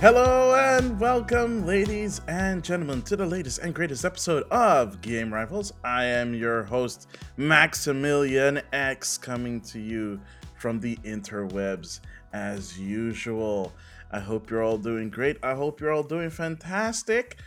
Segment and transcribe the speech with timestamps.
[0.00, 5.72] Hello and welcome, ladies and gentlemen, to the latest and greatest episode of Game Rivals.
[5.82, 10.20] I am your host, Maxemillian X, coming to you
[10.56, 11.98] from the interwebs
[12.32, 13.72] as usual.
[14.12, 15.36] I hope you're all doing great.
[15.42, 17.40] I hope you're all doing fantastic.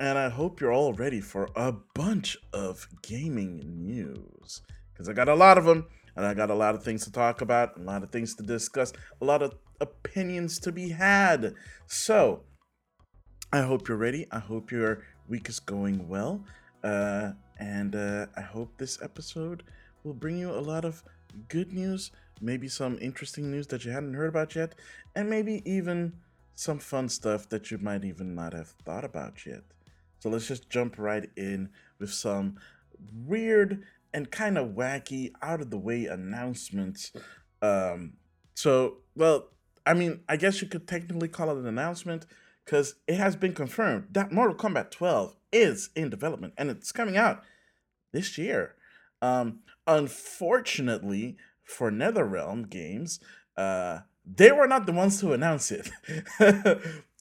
[0.00, 4.62] And I hope you're all ready for a bunch of gaming news.
[4.94, 5.86] Because I got a lot of them,
[6.16, 8.42] and I got a lot of things to talk about, a lot of things to
[8.42, 11.54] discuss, a lot of opinions to be had.
[11.86, 12.44] So,
[13.52, 14.26] I hope you're ready.
[14.30, 16.44] I hope your week is going well.
[16.82, 19.62] Uh, and uh, I hope this episode
[20.04, 21.02] will bring you a lot of
[21.48, 22.10] good news,
[22.40, 24.74] maybe some interesting news that you hadn't heard about yet,
[25.14, 26.12] and maybe even
[26.54, 29.62] some fun stuff that you might even not have thought about yet.
[30.18, 32.56] So let's just jump right in with some
[33.26, 33.82] weird
[34.14, 37.12] and kind of wacky, out of the way announcements.
[37.60, 38.14] Um,
[38.54, 39.48] so, well,
[39.84, 42.26] I mean, I guess you could technically call it an announcement
[42.64, 47.16] because it has been confirmed that Mortal Kombat 12 is in development and it's coming
[47.16, 47.42] out
[48.12, 48.74] this year.
[49.20, 53.20] Um, unfortunately for NetherRealm Games,
[53.56, 55.90] uh, they were not the ones to announce it.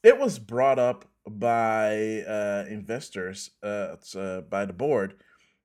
[0.04, 5.16] it was brought up by uh, investors, uh, uh, by the board,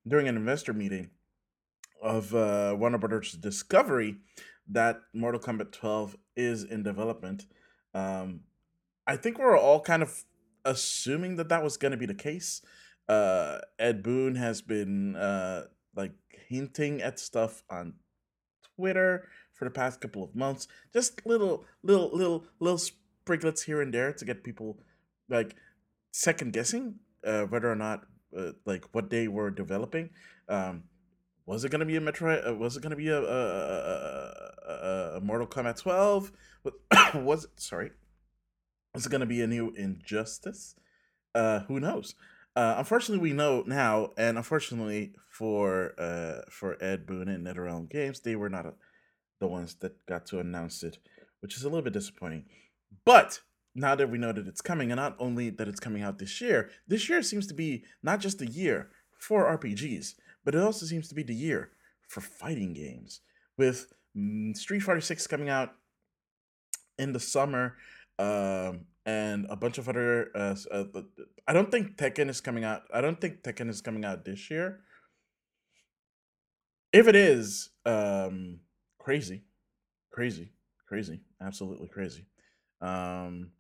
[0.07, 1.11] during an investor meeting
[2.03, 4.17] of uh, Warner Brothers Discovery
[4.69, 7.47] that Mortal Kombat 12 is in development.
[7.95, 8.41] Um,
[9.07, 10.25] I think we're all kind of
[10.65, 12.63] assuming that that was going to be the case.
[13.09, 15.65] Uh, Ed Boon has been uh,
[15.95, 16.13] like
[16.49, 17.95] hinting at stuff on
[18.77, 23.95] Twitter for the past couple of months, just little, little, little, little sprinklets here and
[23.95, 24.79] there to get people
[25.29, 25.57] like
[26.13, 26.97] second guessing
[27.27, 28.05] uh, whether or not
[28.37, 30.11] uh, like what they were developing.
[30.49, 30.85] Um,
[31.47, 32.47] was it going to be a Metroid?
[32.47, 36.33] Uh, was it to be a, a, a, a, Mortal Kombat 12?
[37.15, 37.93] was it, sorry,
[38.93, 40.75] was it going to be a new Injustice?
[41.35, 42.15] Uh, who knows?
[42.57, 48.21] Uh, unfortunately, we know now, and unfortunately for uh, for Ed Boon and NetherRealm Games,
[48.21, 48.75] they were not
[49.39, 50.99] the ones that got to announce it,
[51.41, 52.47] which is a little bit disappointing.
[53.05, 53.41] But
[53.75, 56.41] now that we know that it's coming, and not only that it's coming out this
[56.41, 60.15] year, this year seems to be not just a year for RPGs,
[60.47, 61.73] but it also seems to be the year
[62.09, 63.21] for fighting games.
[63.59, 65.75] With mm, Street Fighter Six coming out
[66.99, 67.77] in the summer,
[68.19, 70.31] um, and a bunch of other.
[70.35, 70.85] Uh, uh,
[71.47, 72.83] I don't think Tekken is coming out.
[72.95, 74.81] I don't think Tekken is coming out this year.
[76.93, 78.61] If it is, um,
[78.99, 79.43] crazy,
[80.11, 80.53] crazy,
[80.89, 82.27] crazy, absolutely crazy.
[82.81, 83.51] Um,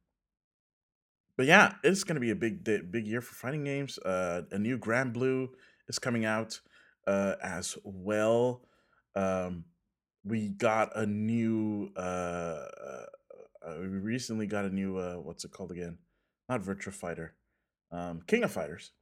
[1.36, 3.98] but yeah, it's going to be a big big year for fighting games.
[3.98, 5.48] Uh, a new Granblue
[5.88, 6.60] is coming out
[7.06, 8.62] uh, as well.
[9.14, 9.64] Um,
[10.24, 11.90] we got a new.
[11.96, 13.06] Uh, uh,
[13.66, 14.98] uh, we recently got a new.
[14.98, 15.98] Uh, what's it called again?
[16.48, 17.34] Not Virtua Fighter.
[17.92, 18.92] Um, King of Fighters.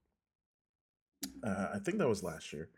[1.43, 2.69] Uh, I think that was last year,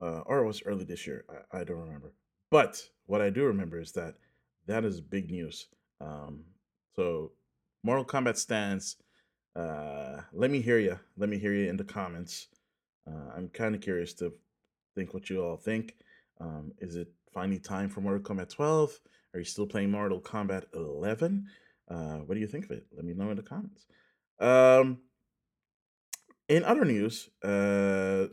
[0.00, 1.24] uh, or it was early this year.
[1.52, 2.12] I, I don't remember.
[2.50, 4.16] But what I do remember is that
[4.66, 5.68] that is big news.
[6.00, 6.44] Um,
[6.94, 7.32] so
[7.82, 8.96] Mortal Kombat stands.
[9.56, 10.98] Uh, let me hear you.
[11.16, 12.48] Let me hear you in the comments.
[13.06, 14.32] Uh, I'm kind of curious to
[14.94, 15.94] think what you all think.
[16.40, 18.98] Um, is it finally time for Mortal Kombat 12?
[19.34, 21.46] Are you still playing Mortal Kombat 11?
[21.88, 22.86] Uh, what do you think of it?
[22.94, 23.86] Let me know in the comments.
[24.38, 24.98] Um,
[26.48, 28.26] in other news, uh,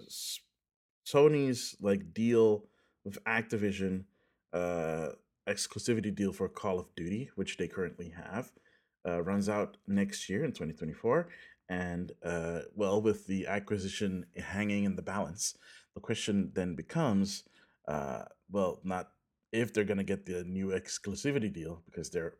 [1.06, 2.66] Sony's like deal
[3.04, 4.06] with Activision,
[4.54, 5.10] uh,
[5.48, 8.52] exclusivity deal for Call of Duty, which they currently have,
[9.08, 11.30] uh, runs out next year in 2024.
[11.70, 15.56] And uh, well, with the acquisition hanging in the balance,
[15.94, 17.44] the question then becomes
[17.88, 19.10] uh, well, not
[19.52, 22.36] if they're going to get the new exclusivity deal, because they're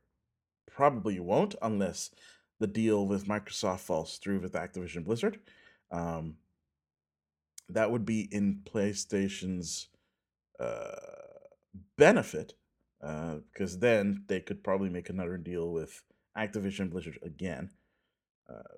[0.72, 2.12] probably won't unless
[2.60, 5.40] the deal with Microsoft falls through with Activision Blizzard.
[5.92, 6.36] Um,
[7.68, 9.90] that would be in PlayStation's
[10.60, 10.96] uh,
[11.98, 12.54] benefit,
[13.02, 16.04] uh, because then they could probably make another deal with
[16.38, 17.72] Activision Blizzard again.
[18.48, 18.78] Uh,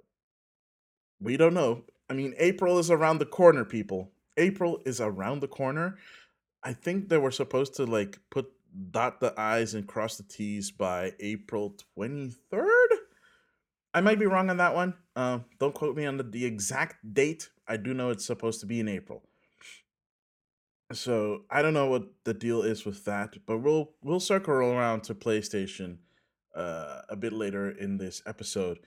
[1.21, 1.83] we don't know.
[2.09, 4.11] I mean, April is around the corner, people.
[4.37, 5.97] April is around the corner.
[6.63, 8.51] I think they were supposed to like put
[8.91, 12.87] dot the I's and cross the T's by April 23rd.
[13.93, 14.93] I might be wrong on that one.
[15.15, 17.49] Uh, don't quote me on the, the exact date.
[17.67, 19.23] I do know it's supposed to be in April.
[20.93, 25.03] So I don't know what the deal is with that, but we'll we'll circle around
[25.03, 25.97] to PlayStation
[26.55, 28.79] uh, a bit later in this episode.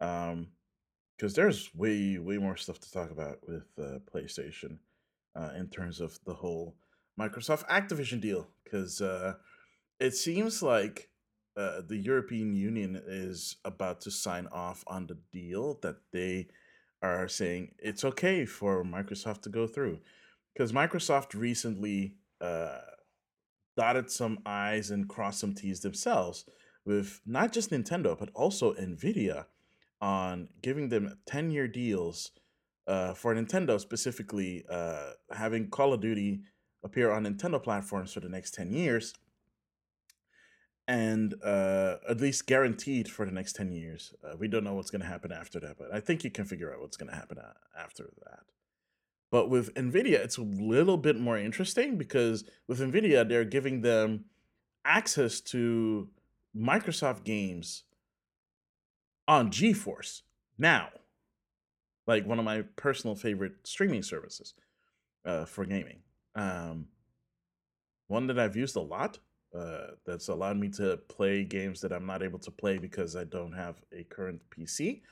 [0.00, 0.48] Um,
[1.20, 4.78] because there's way way more stuff to talk about with uh, PlayStation
[5.36, 6.76] uh, in terms of the whole
[7.20, 8.48] Microsoft Activision deal.
[8.64, 9.34] Because uh,
[9.98, 11.10] it seems like
[11.58, 16.48] uh, the European Union is about to sign off on the deal that they
[17.02, 19.98] are saying it's okay for Microsoft to go through.
[20.54, 22.78] Because Microsoft recently uh,
[23.76, 26.46] dotted some I's and crossed some T's themselves
[26.86, 29.44] with not just Nintendo, but also Nvidia
[30.00, 32.30] on giving them 10 year deals
[32.86, 36.40] uh, for Nintendo specifically, uh, having Call of Duty
[36.82, 39.14] appear on Nintendo platforms for the next 10 years
[40.90, 44.12] and uh, at least guaranteed for the next 10 years.
[44.24, 46.44] Uh, we don't know what's going to happen after that, but I think you can
[46.44, 47.38] figure out what's going to happen
[47.78, 48.40] after that.
[49.30, 54.24] But with NVIDIA, it's a little bit more interesting because with NVIDIA, they're giving them
[54.84, 56.08] access to
[56.56, 57.84] Microsoft games
[59.30, 60.22] on GeForce
[60.58, 60.88] now,
[62.08, 64.54] like one of my personal favorite streaming services
[65.24, 66.00] uh, for gaming.
[66.34, 66.86] Um,
[68.08, 69.20] one that I've used a lot
[69.56, 73.22] uh, that's allowed me to play games that I'm not able to play because I
[73.22, 75.02] don't have a current PC.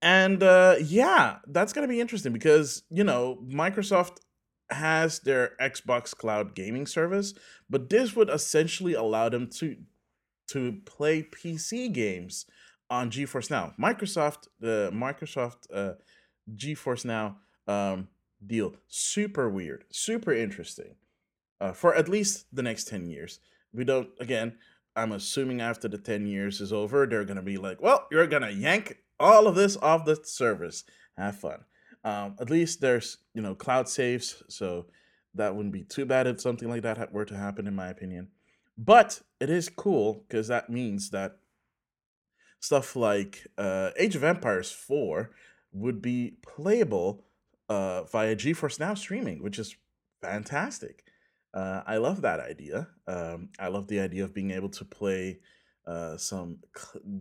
[0.00, 4.18] And uh, yeah, that's going to be interesting because, you know, Microsoft
[4.70, 7.34] has their Xbox Cloud gaming service,
[7.68, 9.74] but this would essentially allow them to
[10.48, 12.46] to play PC games
[12.90, 13.74] on GeForce Now.
[13.80, 15.94] Microsoft, the Microsoft uh,
[16.54, 18.08] GeForce Now um,
[18.44, 20.96] deal, super weird, super interesting,
[21.60, 23.40] uh, for at least the next ten years.
[23.72, 24.08] We don't.
[24.20, 24.56] Again,
[24.96, 28.50] I'm assuming after the ten years is over, they're gonna be like, well, you're gonna
[28.50, 30.84] yank all of this off the service.
[31.16, 31.64] Have fun.
[32.04, 34.86] Um, at least there's you know cloud saves, so
[35.34, 38.28] that wouldn't be too bad if something like that were to happen, in my opinion.
[38.78, 41.38] But it is cool because that means that
[42.60, 45.30] stuff like uh, Age of Empires 4
[45.72, 47.24] would be playable
[47.68, 49.76] uh, via GeForce Now streaming, which is
[50.22, 51.04] fantastic.
[51.52, 52.88] Uh, I love that idea.
[53.06, 55.40] Um, I love the idea of being able to play
[55.86, 56.58] uh, some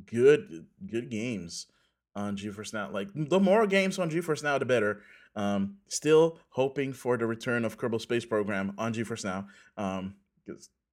[0.06, 1.68] good good games
[2.15, 2.92] on GeForce Now.
[2.92, 5.01] Like the more games on GeForce Now, the better.
[5.36, 10.15] Um, still hoping for the return of Kerbal Space Program on GeForce Now, um,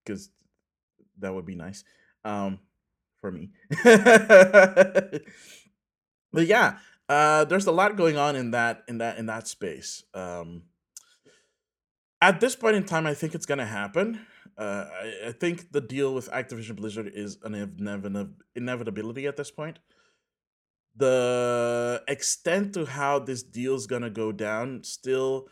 [0.05, 0.31] because
[1.19, 1.84] that would be nice.
[2.25, 2.58] Um,
[3.20, 3.50] for me.
[6.32, 6.78] but yeah,
[7.08, 10.05] uh, there's a lot going on in that in that in that space.
[10.12, 10.64] Um,
[12.20, 14.20] at this point in time, I think it's gonna happen.
[14.56, 19.50] Uh, I, I, think the deal with Activision Blizzard is an inevit- inevitability at this
[19.50, 19.81] point.
[20.96, 25.49] The extent to how this deal is gonna go down still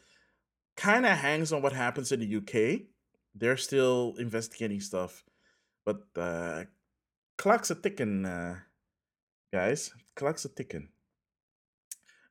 [0.77, 2.83] kind of hangs on what happens in the UK.
[3.35, 5.25] They're still investigating stuff,
[5.85, 6.65] but uh,
[7.39, 8.57] clock's a ticking, uh,
[9.53, 9.93] guys.
[10.15, 10.89] Clock's a ticking.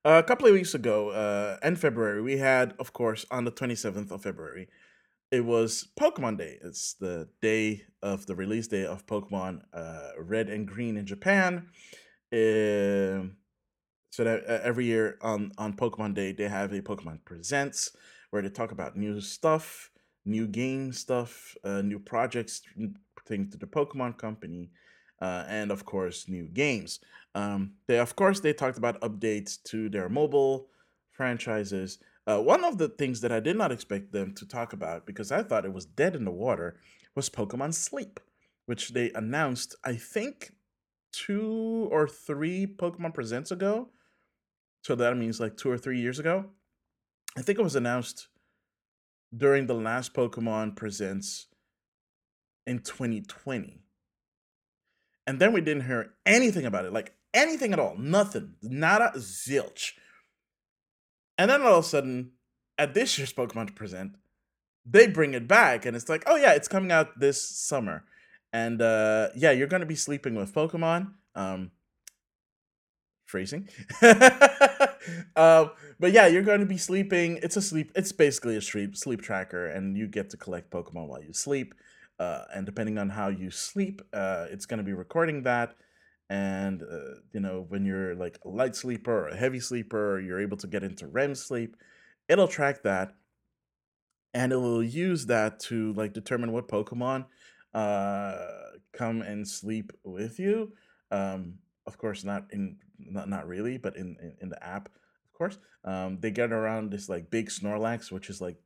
[0.03, 3.51] Uh, a couple of weeks ago, uh, in February, we had, of course, on the
[3.51, 4.67] 27th of February,
[5.31, 6.57] it was Pokemon Day.
[6.61, 11.67] It's the day of the release day of Pokemon uh, Red and Green in Japan.
[12.33, 13.29] Uh,
[14.11, 17.95] so that uh, every year on on Pokemon Day, they have a Pokemon Presents
[18.29, 19.89] where they talk about new stuff,
[20.25, 22.61] new game stuff, uh, new projects
[23.23, 24.71] pertaining to the Pokemon Company,
[25.21, 26.99] uh, and of course new games.
[27.35, 30.67] Um, they of course they talked about updates to their mobile
[31.11, 31.99] franchises.
[32.27, 35.31] Uh, one of the things that I did not expect them to talk about because
[35.31, 36.77] I thought it was dead in the water
[37.15, 38.19] was Pokemon Sleep,
[38.65, 40.51] which they announced I think
[41.11, 43.89] two or three Pokemon Presents ago.
[44.83, 46.45] So that means like two or three years ago.
[47.37, 48.27] I think it was announced
[49.35, 51.47] during the last Pokemon Presents
[52.65, 53.81] in 2020.
[55.27, 59.93] And then we didn't hear anything about it, like anything at all, nothing, nada, zilch.
[61.37, 62.31] And then all of a sudden,
[62.77, 64.15] at this year's Pokemon to Present,
[64.85, 68.03] they bring it back, and it's like, oh yeah, it's coming out this summer,
[68.51, 71.13] and uh, yeah, you're gonna be sleeping with Pokemon.
[71.35, 71.71] Um,
[73.31, 73.69] phrasing.
[75.35, 77.39] um, but yeah, you're going to be sleeping.
[77.41, 77.91] It's a sleep.
[77.95, 81.73] It's basically a sleep sleep tracker, and you get to collect Pokemon while you sleep.
[82.21, 85.73] Uh, and depending on how you sleep, uh, it's going to be recording that.
[86.29, 90.39] And, uh, you know, when you're like a light sleeper or a heavy sleeper, you're
[90.39, 91.75] able to get into REM sleep,
[92.29, 93.15] it'll track that
[94.33, 97.25] and it will use that to like determine what Pokemon
[97.73, 98.47] uh,
[98.93, 100.73] come and sleep with you.
[101.11, 101.55] Um,
[101.87, 105.57] of course, not in not not really, but in in, in the app, of course.
[105.83, 108.57] Um, they get around this like big Snorlax, which is like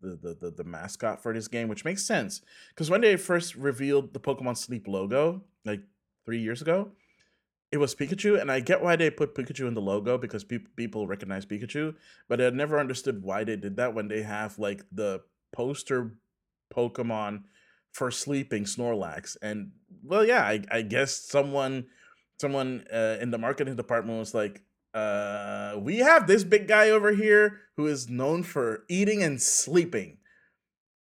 [0.00, 2.42] the, the, the, the mascot for this game, which makes sense.
[2.70, 5.82] Because when they first revealed the Pokemon Sleep logo, like
[6.24, 6.92] three years ago,
[7.72, 10.58] it was Pikachu, and I get why they put Pikachu in the logo because pe-
[10.76, 11.94] people recognize Pikachu,
[12.28, 16.16] but I never understood why they did that when they have like the poster
[16.74, 17.44] Pokemon
[17.92, 19.36] for sleeping Snorlax.
[19.40, 21.86] And well, yeah, I, I guess someone
[22.40, 24.62] someone uh, in the marketing department was like,
[24.94, 30.18] uh, we have this big guy over here who is known for eating and sleeping.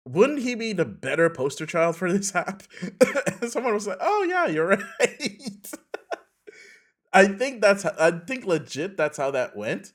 [0.06, 2.62] Wouldn't he be the better poster child for this app?
[3.48, 4.66] someone was like, "Oh yeah, you're
[5.00, 5.70] right."
[7.12, 9.92] I think that's I think legit that's how that went.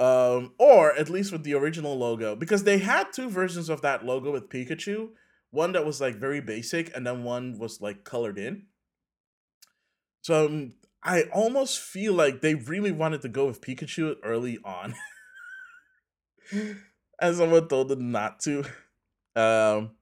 [0.00, 4.04] Um, or at least with the original logo, because they had two versions of that
[4.04, 5.08] logo with Pikachu.
[5.50, 8.66] One that was like very basic, and then one was like colored in.
[10.22, 10.72] So um,
[11.02, 14.94] I almost feel like they really wanted to go with Pikachu early on.
[16.52, 18.64] and someone told them not to.
[19.36, 19.92] Um,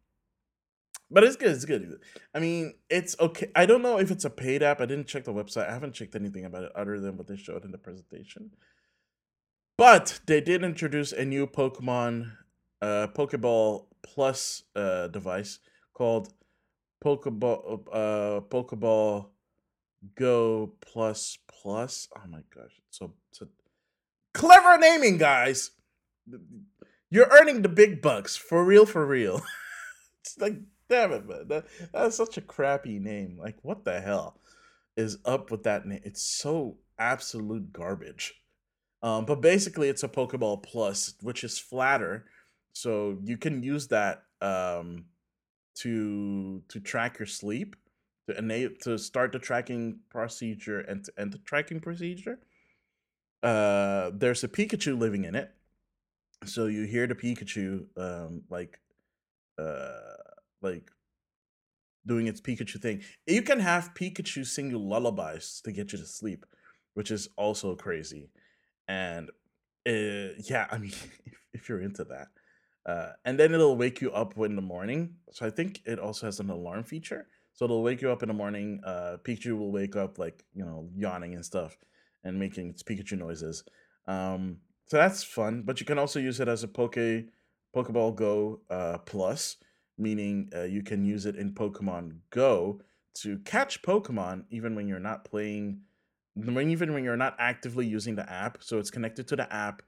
[1.10, 1.50] but it's good.
[1.50, 2.00] It's good.
[2.34, 3.50] I mean, it's okay.
[3.54, 4.80] I don't know if it's a paid app.
[4.80, 5.68] I didn't check the website.
[5.68, 8.50] I haven't checked anything about it other than what they showed in the presentation.
[9.78, 12.32] But they did introduce a new Pokemon,
[12.80, 15.58] uh, Pokeball Plus uh, device
[15.92, 16.32] called
[17.04, 19.28] Pokeball, uh, Pokeball
[20.14, 22.08] Go Plus Plus.
[22.16, 23.48] Oh my gosh, so, so
[24.34, 25.70] clever naming, guys.
[27.10, 29.42] You're earning the big bucks for real, for real.
[30.22, 30.58] it's like,
[30.88, 31.48] damn it, man.
[31.48, 33.38] That, that's such a crappy name.
[33.40, 34.40] Like, what the hell
[34.96, 36.00] is up with that name?
[36.04, 38.34] It's so absolute garbage.
[39.02, 42.26] Um, but basically, it's a Pokeball Plus, which is flatter,
[42.72, 45.04] so you can use that um,
[45.76, 47.76] to to track your sleep
[48.28, 52.38] to enable to start the tracking procedure and to end the tracking procedure.
[53.42, 55.52] Uh, there's a Pikachu living in it,
[56.44, 58.80] so you hear the Pikachu um, like
[59.58, 60.16] uh,
[60.62, 60.90] like
[62.06, 63.02] doing its Pikachu thing.
[63.26, 66.46] You can have Pikachu sing you lullabies to get you to sleep,
[66.94, 68.30] which is also crazy.
[68.88, 69.30] And
[69.86, 70.90] uh, yeah, I mean,
[71.26, 72.28] if, if you're into that.
[72.86, 75.16] Uh, and then it'll wake you up in the morning.
[75.32, 77.26] So I think it also has an alarm feature.
[77.56, 78.80] So it'll wake you up in the morning.
[78.84, 81.76] Uh, Pikachu will wake up like you know yawning and stuff,
[82.22, 83.64] and making its Pikachu noises.
[84.06, 85.62] Um, so that's fun.
[85.62, 87.24] But you can also use it as a Poke
[87.74, 89.56] Pokeball Go uh, Plus,
[89.98, 92.80] meaning uh, you can use it in Pokemon Go
[93.14, 95.80] to catch Pokemon even when you're not playing,
[96.34, 98.58] when even when you're not actively using the app.
[98.60, 99.80] So it's connected to the app,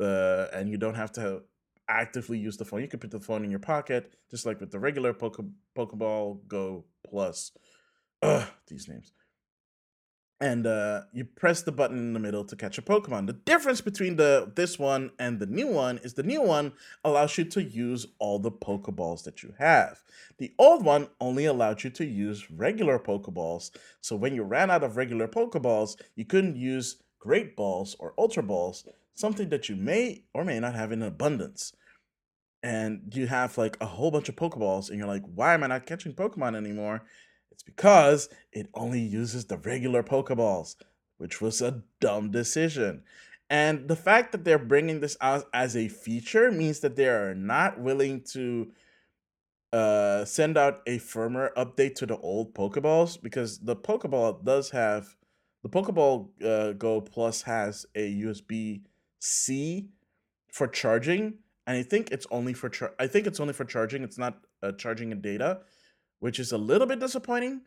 [0.00, 1.42] uh, and you don't have to
[1.88, 2.82] actively use the phone.
[2.82, 5.44] You can put the phone in your pocket, just like with the regular Poke-
[5.76, 7.52] Pokeball Go Plus.
[8.22, 9.12] Ugh, these names.
[10.40, 13.26] And uh, you press the button in the middle to catch a Pokemon.
[13.26, 17.36] The difference between the this one and the new one is the new one allows
[17.36, 20.00] you to use all the Pokeballs that you have.
[20.38, 23.72] The old one only allowed you to use regular Pokeballs.
[24.00, 28.44] So when you ran out of regular Pokeballs, you couldn't use Great Balls or Ultra
[28.44, 28.86] Balls,
[29.18, 31.72] something that you may or may not have in abundance
[32.62, 35.68] and you have like a whole bunch of Pokeballs, and you're like, why am I
[35.68, 37.02] not catching Pokemon anymore?
[37.50, 40.74] It's because it only uses the regular Pokeballs,
[41.18, 43.02] which was a dumb decision.
[43.50, 47.34] And the fact that they're bringing this out as a feature means that they are
[47.34, 48.72] not willing to
[49.72, 55.16] uh, send out a firmware update to the old Pokeballs because the Pokeball does have
[55.62, 58.82] the Pokeball uh, Go Plus has a USB
[59.20, 59.90] C
[60.52, 61.34] for charging,
[61.66, 64.02] and I think it's only for char- I think it's only for charging.
[64.02, 65.60] It's not uh, charging in data,
[66.20, 67.62] which is a little bit disappointing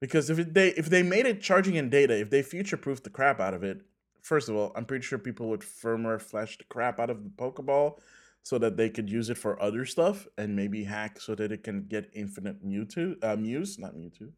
[0.00, 3.10] because if they if they made it charging in data, if they future proofed the
[3.10, 3.82] crap out of it,
[4.22, 7.30] first of all, I'm pretty sure people would firmware flash the crap out of the
[7.30, 7.98] Pokeball
[8.42, 11.62] so that they could use it for other stuff and maybe hack so that it
[11.62, 14.32] can get infinite Mewtwo, uh, Mews, not Mewtwo.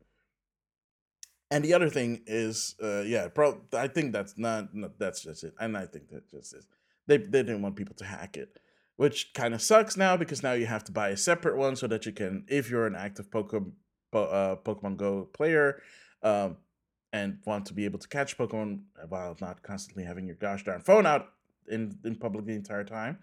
[1.50, 5.44] And the other thing is, uh, yeah, pro- I think that's not, not that's just
[5.44, 6.66] it, and I think that just is
[7.06, 8.58] they they didn't want people to hack it
[8.96, 11.86] which kind of sucks now because now you have to buy a separate one so
[11.86, 13.72] that you can, if you're an active Pokemon
[14.12, 15.82] uh, Pokemon Go player,
[16.22, 16.56] um,
[17.12, 20.80] and want to be able to catch Pokemon while not constantly having your gosh darn
[20.80, 21.32] phone out
[21.68, 23.18] in in public the entire time,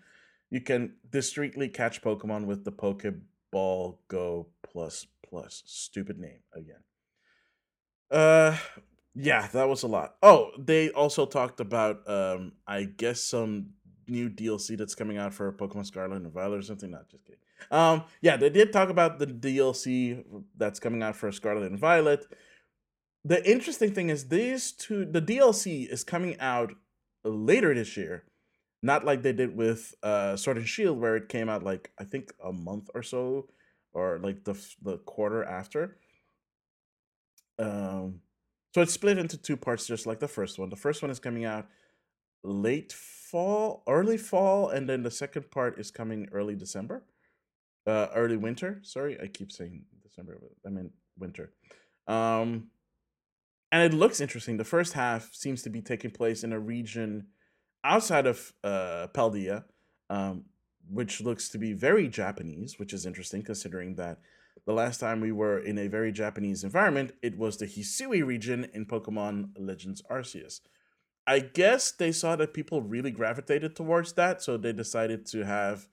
[0.50, 5.64] you can discreetly catch Pokemon with the Pokeball Go Plus Plus.
[5.66, 6.84] Stupid name again.
[8.12, 8.58] Uh,
[9.16, 10.16] yeah, that was a lot.
[10.22, 13.72] Oh, they also talked about um, I guess some
[14.08, 16.92] new DLC that's coming out for Pokemon Scarlet and Violet or something.
[16.92, 17.40] Not just kidding.
[17.70, 20.24] Um, yeah, they did talk about the DLC
[20.58, 22.26] that's coming out for Scarlet and Violet.
[23.24, 26.74] The interesting thing is these two, the DLC is coming out
[27.24, 28.24] later this year,
[28.82, 32.04] not like they did with uh, Sword and Shield, where it came out like I
[32.04, 33.48] think a month or so,
[33.94, 35.98] or like the the quarter after.
[37.60, 37.91] Um,
[38.74, 40.70] so it's split into two parts, just like the first one.
[40.70, 41.68] The first one is coming out
[42.44, 47.04] late fall, early fall, and then the second part is coming early December.
[47.88, 48.80] uh, early winter.
[48.84, 50.40] Sorry, I keep saying December.
[50.66, 51.54] I meant winter.
[52.08, 52.70] Um,
[53.72, 54.58] and it looks interesting.
[54.58, 57.28] The first half seems to be taking place in a region
[57.84, 59.08] outside of uh,
[60.10, 60.46] um,
[60.90, 64.20] which looks to be very Japanese, which is interesting considering that
[64.66, 68.68] the last time we were in a very Japanese environment, it was the Hisui region
[68.74, 70.62] in Pokemon Legends Arceus.
[71.26, 75.88] I guess they saw that people really gravitated towards that, so they decided to have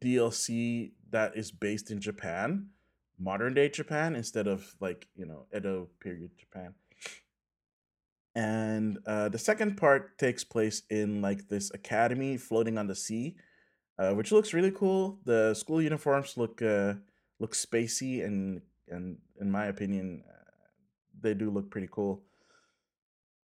[0.00, 2.68] DLC that is based in Japan,
[3.18, 6.74] modern day Japan, instead of like, you know, Edo period Japan.
[8.34, 13.36] And uh, the second part takes place in like this academy floating on the sea,
[13.98, 15.18] uh, which looks really cool.
[15.24, 16.94] The school uniforms look uh,
[17.38, 20.50] look spacey and and in my opinion, uh,
[21.20, 22.22] they do look pretty cool.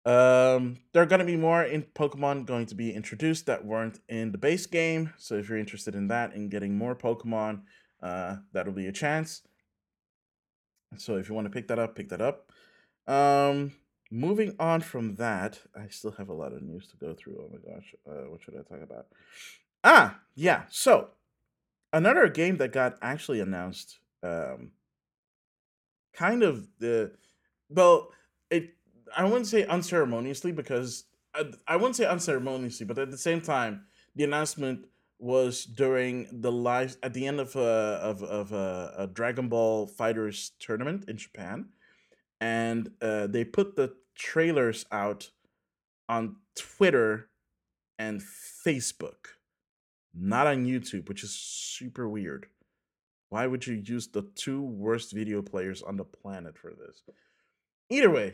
[0.06, 4.00] Um, there are going to be more in Pokemon going to be introduced that weren't
[4.10, 5.14] in the base game.
[5.18, 7.62] So if you're interested in that and getting more Pokemon,
[8.02, 9.42] uh, that'll be a chance.
[10.98, 12.52] So if you want to pick that up, pick that up.
[13.08, 13.74] Um,
[14.12, 17.38] moving on from that, I still have a lot of news to go through.
[17.40, 19.08] Oh my gosh, uh, what should I talk about?
[19.84, 20.64] Ah, yeah.
[20.70, 21.10] So
[21.94, 24.72] another game that got actually announced, um,
[26.14, 27.12] kind of the
[27.70, 28.10] well,
[28.50, 28.74] it
[29.16, 33.86] I wouldn't say unceremoniously because I, I wouldn't say unceremoniously, but at the same time,
[34.16, 34.88] the announcement
[35.20, 37.60] was during the live at the end of a
[38.02, 41.70] of of a, a Dragon Ball FighterZ tournament in Japan,
[42.42, 45.30] and uh, they put the trailers out
[46.10, 47.30] on Twitter
[47.98, 49.38] and Facebook,
[50.14, 52.48] not on YouTube, which is super weird.
[53.30, 57.02] Why would you use the two worst video players on the planet for this?
[57.90, 58.34] Either way,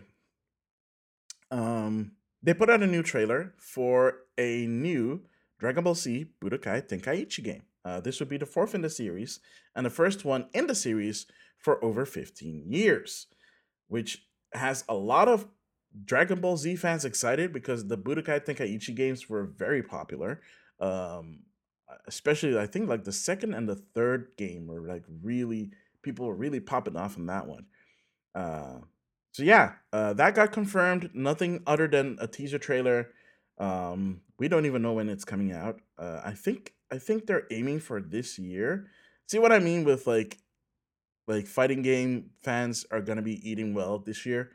[1.52, 2.12] um,
[2.44, 5.22] they put out a new trailer for a new
[5.58, 7.64] Dragon Ball Z Budokai Tenkaichi game.
[7.86, 9.40] Uh, this would be the fourth in the series
[9.76, 11.26] and the first one in the series
[11.58, 13.28] for over 15 years,
[13.88, 15.48] which has a lot of
[16.06, 20.42] Dragon Ball Z fans excited because the Budokai Tenkaichi games were very popular.
[20.80, 21.40] Um,
[22.08, 25.72] especially, I think like the second and the third game were like really
[26.02, 27.66] people were really popping off on that one.
[28.36, 28.80] Uh,
[29.32, 31.12] so yeah, uh, that got confirmed.
[31.14, 33.10] Nothing other than a teaser trailer.
[33.58, 35.80] Um, we don't even know when it's coming out.
[35.98, 38.88] Uh, I think I think they're aiming for this year.
[39.28, 40.38] See what I mean with like
[41.28, 44.52] like fighting game fans are gonna be eating well this year.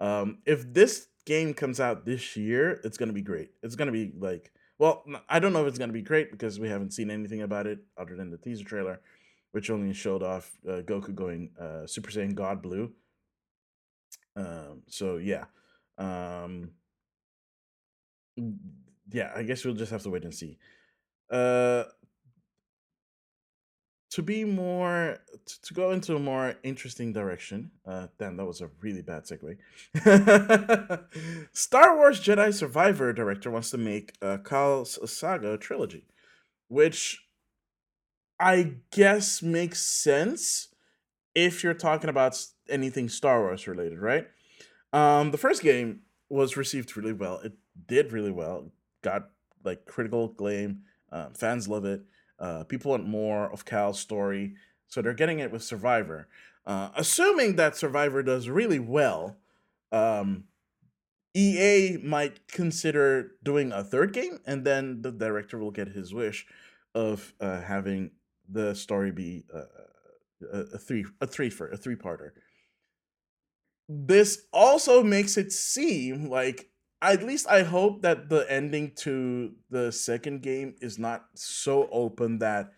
[0.00, 3.50] Um, if this game comes out this year, it's gonna be great.
[3.62, 6.68] It's gonna be like well, I don't know if it's gonna be great because we
[6.68, 9.00] haven't seen anything about it other than the teaser trailer,
[9.52, 12.92] which only showed off uh, Goku going uh, Super Saiyan God Blue
[14.36, 15.44] um, so yeah.
[15.98, 16.72] Um,
[19.10, 20.58] yeah, I guess we'll just have to wait and see.
[21.30, 21.84] Uh,
[24.16, 27.70] to be more to, to go into a more interesting direction.
[27.86, 29.58] Uh, damn, that was a really bad segue.
[31.52, 36.06] Star Wars Jedi Survivor director wants to make a Cal's Saga trilogy,
[36.68, 37.26] which
[38.40, 40.68] I guess makes sense
[41.34, 44.28] if you're talking about anything Star Wars related, right?
[44.94, 46.00] Um, the first game
[46.30, 47.40] was received really well.
[47.40, 47.52] It
[47.86, 48.72] did really well.
[49.02, 49.28] Got
[49.62, 50.84] like critical acclaim.
[51.12, 52.00] Uh, fans love it.
[52.38, 54.54] Uh, people want more of Cal's story,
[54.86, 56.28] so they're getting it with Survivor.
[56.66, 59.36] Uh, assuming that Survivor does really well,
[59.92, 60.44] um,
[61.34, 66.46] EA might consider doing a third game, and then the director will get his wish
[66.94, 68.10] of uh, having
[68.48, 69.64] the story be uh,
[70.52, 72.30] a, three a three for a three parter.
[73.88, 76.70] This also makes it seem like
[77.02, 82.38] at least I hope that the ending to the second game is not so open
[82.38, 82.72] that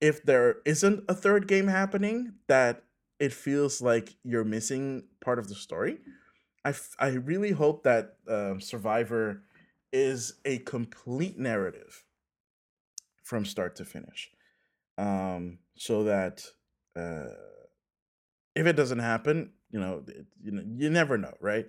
[0.00, 2.84] if there isn't a third game happening that
[3.18, 5.98] it feels like you're missing part of the story.
[6.64, 9.42] I, f- I really hope that uh, Survivor
[9.92, 12.04] is a complete narrative
[13.22, 14.30] from start to finish.
[14.98, 16.44] Um, so that
[16.96, 17.26] uh,
[18.54, 21.68] if it doesn't happen, you know, it, you know, you never know, right?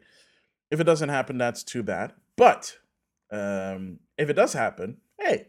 [0.76, 2.12] If it doesn't happen, that's too bad.
[2.36, 2.76] But
[3.32, 5.48] um, if it does happen, hey,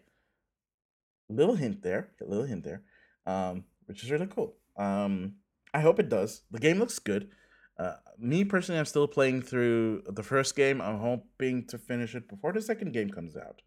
[1.29, 2.83] little hint there, a little hint there,
[3.27, 4.55] um, which is really cool.
[4.77, 5.35] Um,
[5.75, 6.43] I hope it does.
[6.53, 7.31] The game looks good.
[7.77, 10.81] Uh, me personally, I'm still playing through the first game.
[10.81, 13.63] I'm hoping to finish it before the second game comes out.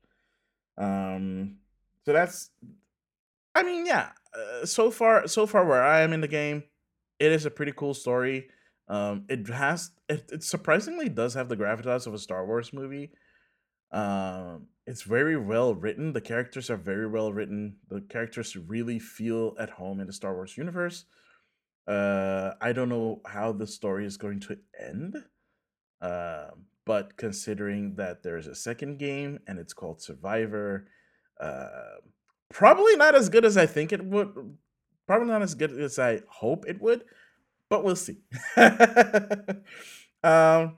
[0.78, 1.58] Um,
[2.06, 2.52] so that's,
[3.54, 4.12] I mean, yeah.
[4.34, 6.64] Uh, so far, so far, where I am in the game,
[7.20, 8.48] it is a pretty cool story.
[8.90, 13.12] Um, it has it, it surprisingly does have the gravitas of a Star Wars movie.
[13.92, 16.14] Um, it's very well written.
[16.14, 17.78] The characters are very well written.
[17.90, 21.06] The characters really feel at home in the Star Wars universe.
[21.88, 25.16] Uh, I don't know how the story is going to end.
[26.02, 26.48] Uh,
[26.86, 30.88] but considering that there's a second game and it's called Survivor,
[31.40, 32.00] uh,
[32.52, 34.58] probably not as good as I think it would.
[35.06, 37.04] Probably not as good as I hope it would,
[37.70, 38.18] but we'll see.
[40.24, 40.78] um,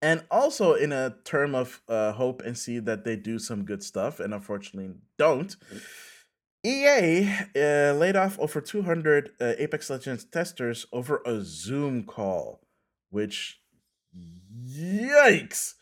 [0.00, 3.82] and also in a term of uh, hope and see that they do some good
[3.82, 5.56] stuff, and unfortunately don't.
[6.64, 12.60] EA uh, laid off over 200 uh, Apex Legends testers over a Zoom call,
[13.10, 13.60] which
[14.66, 15.74] yikes.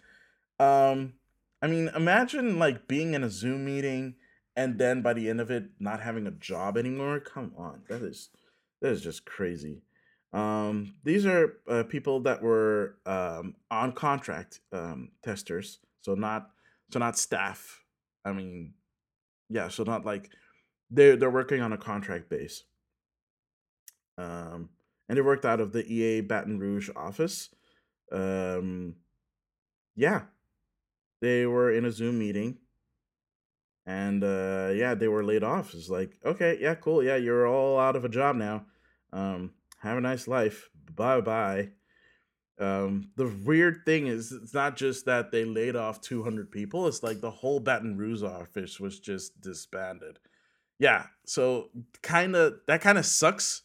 [0.59, 1.15] Um,
[1.63, 4.17] I mean, imagine like being in a Zoom meeting
[4.55, 7.21] and then by the end of it not having a job anymore.
[7.21, 8.31] Come on, that is
[8.81, 9.83] that is just crazy.
[10.37, 16.51] Um, these are uh, people that were um, on contract um, testers, so not
[16.93, 17.83] so not staff.
[18.23, 18.75] I mean,
[19.49, 20.29] yeah, so not like
[20.91, 22.65] they're they're working on a contract base.
[24.19, 24.69] Um,
[25.09, 27.49] and they worked out of the EA Baton Rouge office.
[28.13, 28.97] Um,
[29.95, 30.23] yeah,
[31.23, 32.59] they were in a Zoom meeting,
[33.87, 35.73] and uh, yeah, they were laid off.
[35.73, 38.67] It's like, okay, yeah, cool, yeah, you're all out of a job now.
[39.15, 39.53] Um,
[39.87, 40.69] have a nice life.
[40.95, 41.71] Bye bye.
[42.59, 46.87] Um, the weird thing is, it's not just that they laid off 200 people.
[46.87, 50.19] It's like the whole Baton Rouge office was just disbanded.
[50.79, 51.71] Yeah, so
[52.03, 53.63] kind of that kind of sucks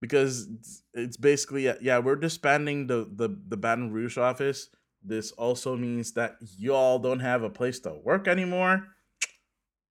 [0.00, 0.48] because
[0.94, 4.68] it's, basically yeah we're disbanding the, the the Baton Rouge office.
[5.04, 8.88] This also means that y'all don't have a place to work anymore.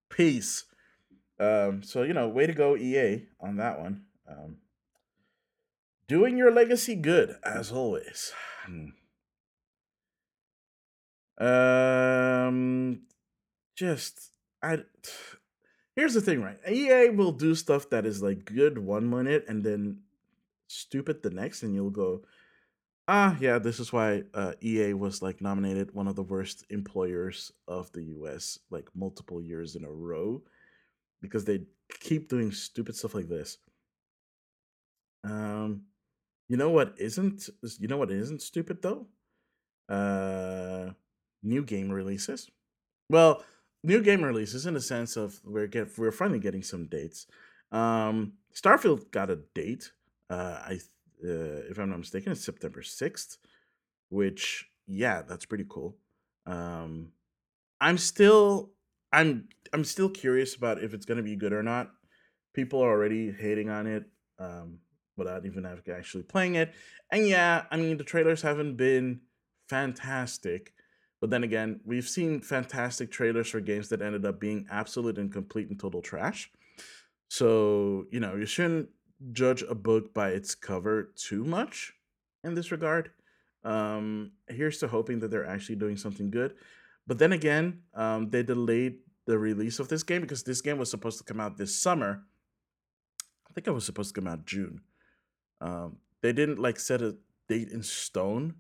[0.10, 0.66] Peace.
[1.40, 4.04] Um, so you know, way to go, EA, on that one.
[4.30, 4.58] Um,
[6.12, 8.34] doing your legacy good as always.
[8.66, 8.90] Hmm.
[11.44, 13.04] Um,
[13.78, 14.80] just I.
[15.96, 16.60] Here's the thing, right?
[16.70, 20.02] EA will do stuff that is like good one minute and then
[20.68, 22.22] stupid the next, and you'll go,
[23.08, 27.54] ah, yeah, this is why uh, EA was like nominated one of the worst employers
[27.70, 30.42] of the US like multiple years in a row
[31.22, 31.62] because they
[32.00, 33.58] keep doing stupid stuff like this.
[35.24, 35.84] Um,
[36.52, 37.48] you know what isn't?
[37.80, 39.08] You know what isn't stupid though?
[39.88, 40.92] Uh,
[41.42, 42.52] new game releases.
[43.10, 43.46] Well,
[43.86, 47.26] new game releases in the sense of we're get we're finally getting some dates.
[47.72, 49.94] Um, Starfield got a date.
[50.30, 50.80] Uh, I
[51.24, 53.38] uh, if I'm not mistaken, it's September sixth.
[54.10, 55.96] Which yeah, that's pretty cool.
[56.46, 57.14] Um,
[57.80, 58.72] I'm still
[59.14, 61.92] I'm I'm still curious about if it's gonna be good or not.
[62.54, 64.04] People are already hating on it.
[64.38, 64.80] Um,
[65.24, 66.74] without even actually playing it.
[67.12, 69.22] And yeah, I mean, the trailers haven't been
[69.70, 70.74] fantastic.
[71.20, 75.32] But then again, we've seen fantastic trailers for games that ended up being absolute and
[75.32, 76.52] complete and total trash.
[77.30, 78.90] So, you know, you shouldn't
[79.32, 81.94] judge a book by its cover too much
[82.44, 83.12] in this regard.
[83.64, 86.56] Um, here's to hoping that they're actually doing something good.
[87.06, 90.90] But then again, um, they delayed the release of this game because this game was
[90.90, 92.24] supposed to come out this summer.
[93.50, 94.82] I think it was supposed to come out June.
[95.62, 97.16] Um, they didn't like set a
[97.48, 98.56] date in stone,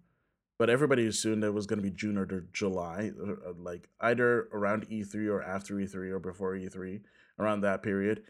[0.57, 4.47] but everybody assumed it was going to be June or July, uh, uh, like either
[4.53, 7.01] around E3 or after E3 or before E3,
[7.39, 8.23] around that period.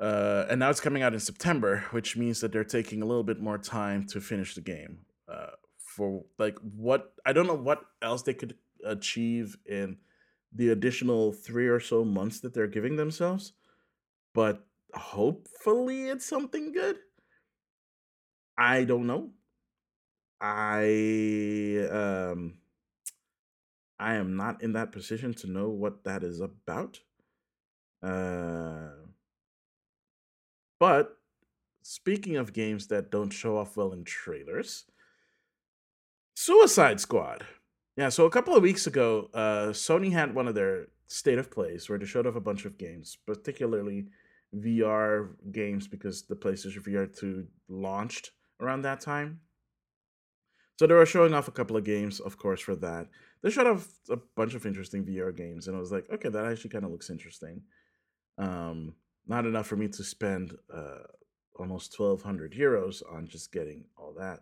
[0.00, 3.22] Uh, and now it's coming out in September, which means that they're taking a little
[3.22, 4.98] bit more time to finish the game.
[5.28, 5.50] Uh,
[5.94, 9.96] for like what I don't know what else they could achieve in
[10.52, 13.52] the additional three or so months that they're giving themselves,
[14.34, 16.96] but hopefully it's something good.
[18.56, 19.30] I don't know.
[20.40, 22.58] I um
[23.98, 27.00] I am not in that position to know what that is about.
[28.02, 28.90] Uh
[30.78, 31.18] but
[31.82, 34.84] speaking of games that don't show off well in trailers,
[36.36, 37.46] Suicide Squad.
[37.96, 41.50] Yeah, so a couple of weeks ago, uh, Sony had one of their state of
[41.50, 44.08] plays where they showed off a bunch of games, particularly
[44.54, 48.32] VR games because the PlayStation VR 2 launched
[48.64, 49.40] around that time.
[50.76, 53.06] So they were showing off a couple of games, of course, for that.
[53.42, 56.46] They showed off a bunch of interesting VR games, and I was like, okay, that
[56.46, 57.62] actually kind of looks interesting.
[58.38, 58.94] Um,
[59.26, 61.04] not enough for me to spend uh,
[61.56, 64.40] almost 1,200 euros on just getting all that,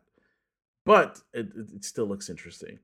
[0.86, 2.78] but it, it, still looks interesting.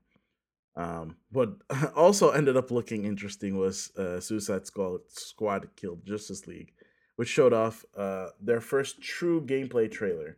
[0.75, 1.49] Um, what
[1.95, 6.73] also ended up looking interesting was uh, Suicide Squad, Squad Kill the Justice League,
[7.15, 10.37] which showed off uh, their first true gameplay trailer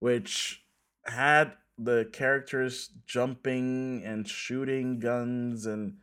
[0.00, 0.64] which
[1.06, 5.94] had the characters jumping and shooting guns and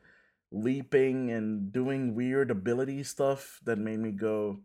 [0.51, 4.60] leaping and doing weird ability stuff that made me go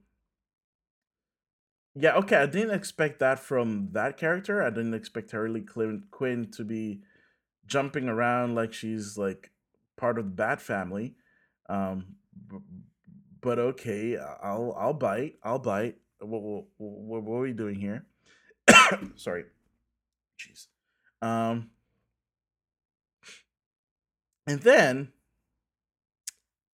[1.95, 4.62] yeah okay i didn't expect that from that character.
[4.62, 7.03] I didn't expect harley quinn, to be
[7.67, 9.51] jumping around like she's like
[9.97, 11.15] part of the bat family.
[11.69, 12.17] Um
[13.41, 15.97] but okay i'll i'll bite i'll bite.
[16.19, 18.07] What, what, what, what are we doing here
[19.16, 19.44] sorry
[20.38, 20.66] jeez
[21.22, 21.70] um
[24.46, 25.09] and then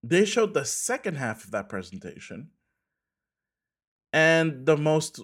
[0.02, 2.50] they showed the second half of that presentation,
[4.12, 5.20] and the most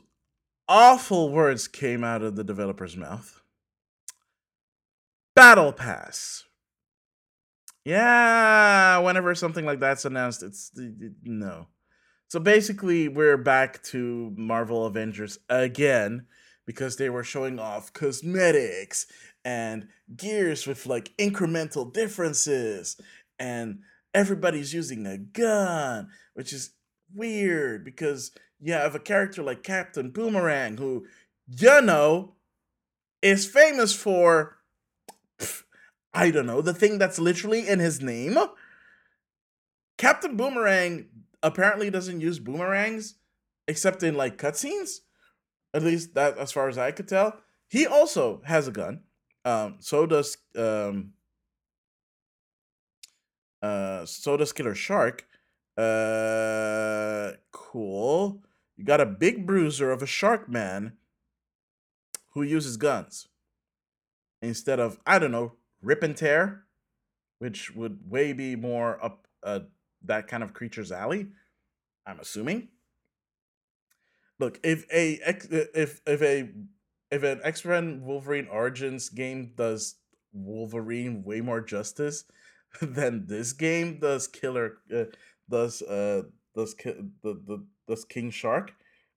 [0.68, 3.42] awful words came out of the developer's mouth.
[5.34, 6.44] Battle Pass.
[7.84, 10.70] Yeah, whenever something like that's announced, it's
[11.22, 11.68] no.
[12.28, 16.26] So basically, we're back to Marvel Avengers again
[16.68, 19.06] because they were showing off cosmetics
[19.42, 23.00] and gears with like incremental differences
[23.38, 23.78] and
[24.12, 26.72] everybody's using a gun, which is
[27.14, 31.06] weird because you have a character like Captain Boomerang who,
[31.46, 32.34] you know,
[33.22, 34.58] is famous for,
[35.40, 35.62] pff,
[36.12, 38.36] I don't know, the thing that's literally in his name.
[39.96, 41.06] Captain Boomerang
[41.42, 43.14] apparently doesn't use boomerangs
[43.66, 44.98] except in like cutscenes.
[45.74, 47.40] At least that, as far as I could tell.
[47.68, 49.02] He also has a gun.
[49.44, 51.12] Um, so does um,
[53.62, 55.26] uh, so does Killer Shark.
[55.76, 58.42] Uh, cool.
[58.76, 60.94] You got a big bruiser of a shark man
[62.32, 63.28] who uses guns
[64.40, 66.64] instead of I don't know rip and tear,
[67.38, 69.60] which would way be more up uh,
[70.04, 71.28] that kind of creature's alley.
[72.06, 72.68] I'm assuming.
[74.38, 76.50] Look, if a if if a
[77.10, 79.96] if an X Men Wolverine Origins game does
[80.32, 82.24] Wolverine way more justice
[82.80, 85.04] than this game does Killer uh,
[85.50, 86.22] does uh
[86.54, 88.72] does the, the does King Shark.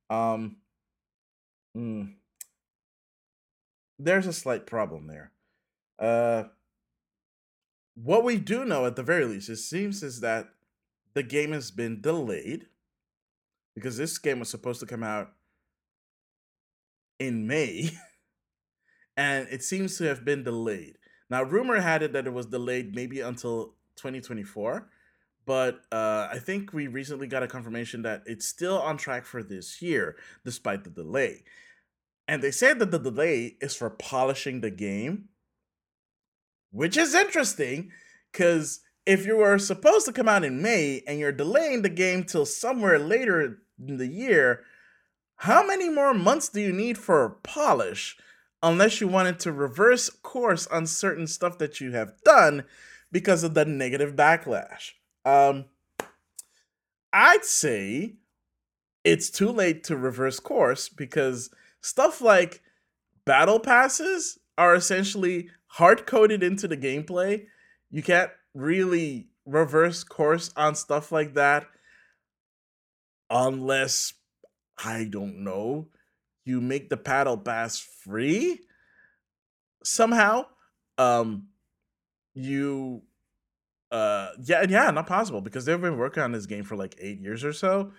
[0.09, 0.57] Um
[1.77, 2.13] mm,
[3.99, 5.31] there's a slight problem there.
[5.99, 6.45] Uh
[7.95, 10.49] what we do know at the very least it seems is that
[11.13, 12.67] the game has been delayed
[13.75, 15.31] because this game was supposed to come out
[17.19, 17.91] in May
[19.17, 20.97] and it seems to have been delayed.
[21.29, 24.89] Now, rumor had it that it was delayed maybe until 2024,
[25.45, 29.41] but uh, I think we recently got a confirmation that it's still on track for
[29.41, 31.43] this year, despite the delay.
[32.27, 35.29] And they said that the delay is for polishing the game,
[36.71, 37.91] which is interesting
[38.31, 42.23] because if you were supposed to come out in May and you're delaying the game
[42.23, 44.63] till somewhere later in the year,
[45.37, 48.17] how many more months do you need for polish?
[48.63, 52.63] unless you wanted to reverse course on certain stuff that you have done
[53.11, 54.91] because of the negative backlash.
[55.25, 55.65] Um,
[57.11, 58.15] I'd say
[59.03, 61.49] it's too late to reverse course because
[61.81, 62.61] stuff like
[63.25, 67.45] battle passes are essentially hard coded into the gameplay.
[67.89, 71.67] You can't really reverse course on stuff like that
[73.29, 74.13] unless
[74.83, 75.87] I don't know
[76.45, 78.59] you make the battle pass free?
[79.83, 80.45] Somehow
[80.97, 81.47] um
[82.33, 83.01] you
[83.91, 87.19] uh yeah yeah not possible because they've been working on this game for like eight
[87.19, 87.91] years or so.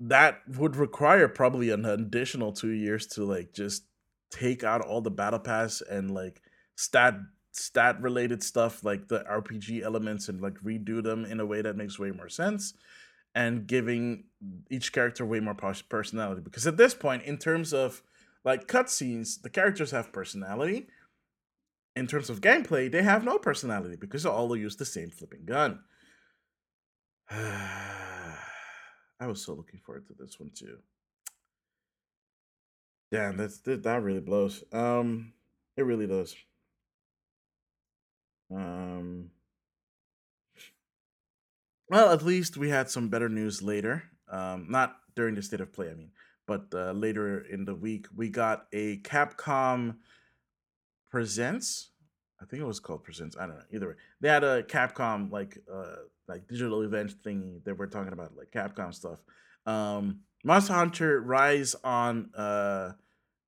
[0.00, 3.84] That would require probably an additional two years to like just
[4.30, 6.40] take out all the battle pass and like
[6.76, 7.14] stat
[7.58, 11.76] stat related stuff like the rpg elements and like redo them in a way that
[11.76, 12.74] makes way more sense
[13.34, 14.24] and giving
[14.70, 16.40] each character way more personality.
[16.42, 18.02] Because at this point, in terms of
[18.44, 20.88] like cutscenes, the characters have personality.
[21.96, 25.44] In terms of gameplay, they have no personality because they all use the same flipping
[25.44, 25.80] gun.
[27.30, 28.36] I
[29.26, 30.78] was so looking forward to this one too.
[33.10, 34.62] Damn, that's that really blows.
[34.72, 35.32] Um,
[35.76, 36.36] it really does.
[38.54, 39.30] Um,
[41.88, 44.04] well, at least we had some better news later.
[44.30, 46.10] Um, not during the state of play, I mean,
[46.46, 49.96] but uh, later in the week, we got a Capcom
[51.10, 51.90] Presents.
[52.40, 53.36] I think it was called Presents.
[53.38, 53.62] I don't know.
[53.72, 58.12] Either way, they had a Capcom like uh like digital event thingy that we're talking
[58.12, 59.20] about, like Capcom stuff.
[59.64, 62.92] Um, Monster Hunter Rise on uh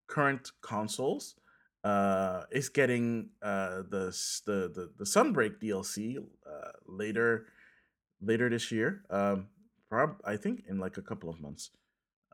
[0.06, 1.36] current consoles
[1.82, 4.14] uh is getting uh the
[4.46, 7.46] the the, the Sunbreak DLC uh later
[8.20, 9.02] later this year.
[9.10, 9.48] Um,
[9.88, 11.70] prob I think in like a couple of months,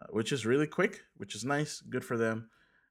[0.01, 2.51] uh, which is really quick, which is nice, good for them.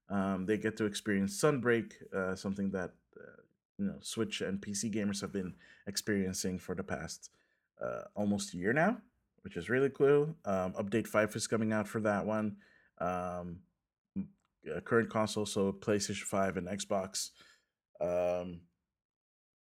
[0.10, 3.41] Um, they get to experience Sunbreak, uh, something that uh,
[3.78, 5.56] you know Switch and PC gamers have been
[5.88, 7.30] experiencing for the past
[7.82, 8.98] uh, almost a year now,
[9.44, 10.36] which is really cool.
[10.46, 12.58] Um, update five is coming out for that one.
[13.00, 13.60] Um,
[14.73, 17.30] uh, current console, so PlayStation Five and Xbox,
[18.01, 18.62] um,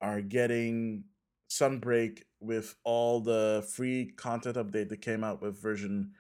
[0.02, 1.06] are getting
[1.50, 6.12] Sunbreak with all the free content update that came out with version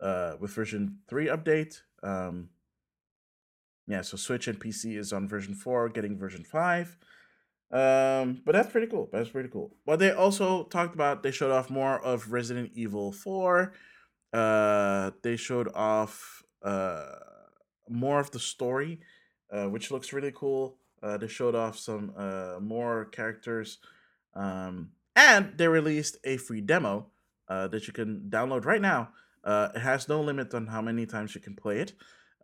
[0.00, 1.80] uh, with version three update.
[2.02, 2.48] Um,
[3.86, 6.96] yeah, so Switch and PC is on version four, getting version five.
[7.72, 9.08] Um, but that's pretty cool.
[9.12, 9.76] That's pretty cool.
[9.86, 13.72] But they also talked about, they showed off more of Resident Evil 4.
[14.32, 17.04] Uh, they showed off uh,
[17.90, 19.00] more of the story,
[19.50, 20.76] uh, which looks really cool.
[21.02, 23.78] Uh, they showed off some uh, more characters.
[24.34, 27.06] Um, and they released a free demo
[27.48, 29.10] uh, that you can download right now.
[29.42, 31.94] Uh, it has no limit on how many times you can play it.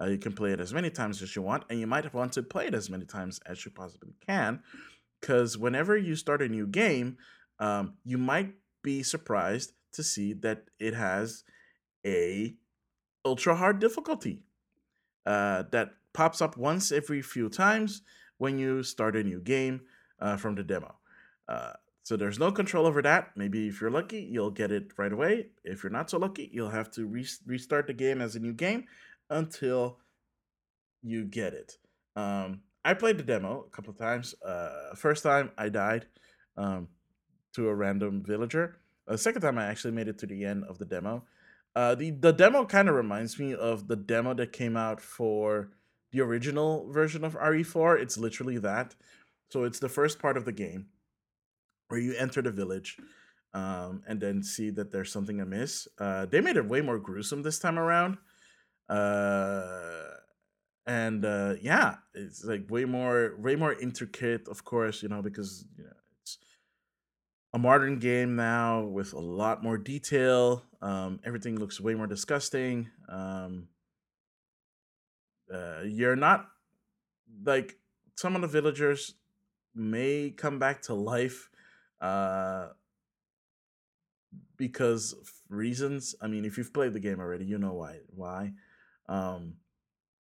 [0.01, 2.33] Uh, you can play it as many times as you want, and you might want
[2.33, 4.63] to play it as many times as you possibly can
[5.21, 7.17] because whenever you start a new game,
[7.59, 11.43] um, you might be surprised to see that it has
[12.05, 12.55] a
[13.25, 14.45] ultra hard difficulty
[15.27, 18.03] uh, that pops up once every few times
[18.39, 19.83] when you start a new game
[20.21, 20.95] uh, from the demo.
[21.49, 23.33] Uh, so there's no control over that.
[23.37, 25.49] Maybe if you're lucky, you'll get it right away.
[25.65, 28.53] If you're not so lucky, you'll have to re- restart the game as a new
[28.53, 28.85] game
[29.29, 29.99] until
[31.03, 31.79] you get it.
[32.15, 34.35] Um, I played the demo a couple of times.
[34.41, 36.07] Uh, first time I died
[36.57, 36.89] um,
[37.55, 38.77] to a random villager.
[39.09, 41.25] The uh, second time I actually made it to the end of the demo.
[41.77, 45.69] Uh, the the demo kind of reminds me of the demo that came out for
[46.11, 48.01] the original version of RE4.
[48.01, 48.95] It's literally that.
[49.51, 50.87] So it's the first part of the game
[51.89, 52.97] where you enter the village
[53.53, 55.87] um, and then see that there's something amiss.
[55.99, 58.17] Uh, they made it way more gruesome this time around.
[58.89, 60.15] Uh,
[60.87, 65.67] and uh, yeah, it's like way more, way more intricate, of course, you know, because
[65.77, 65.91] you know,
[66.23, 66.39] it's
[67.53, 70.62] a modern game now with a lot more detail.
[70.87, 72.88] Um, everything looks way more disgusting.
[73.09, 73.66] Um,
[75.53, 76.46] uh, you're not
[77.44, 77.77] like
[78.14, 79.14] some of the villagers
[79.75, 81.51] may come back to life
[82.01, 82.68] uh,
[84.57, 85.16] because
[85.49, 86.14] reasons.
[86.22, 87.99] I mean, if you've played the game already, you know why.
[88.14, 88.53] Why?
[89.09, 89.55] Um,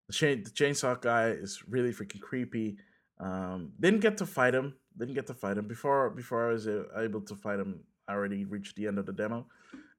[0.07, 2.77] the, chain, the chainsaw guy is really freaking creepy.
[3.19, 4.73] Um, didn't get to fight him.
[4.97, 6.09] Didn't get to fight him before.
[6.09, 9.45] Before I was able to fight him, I already reached the end of the demo.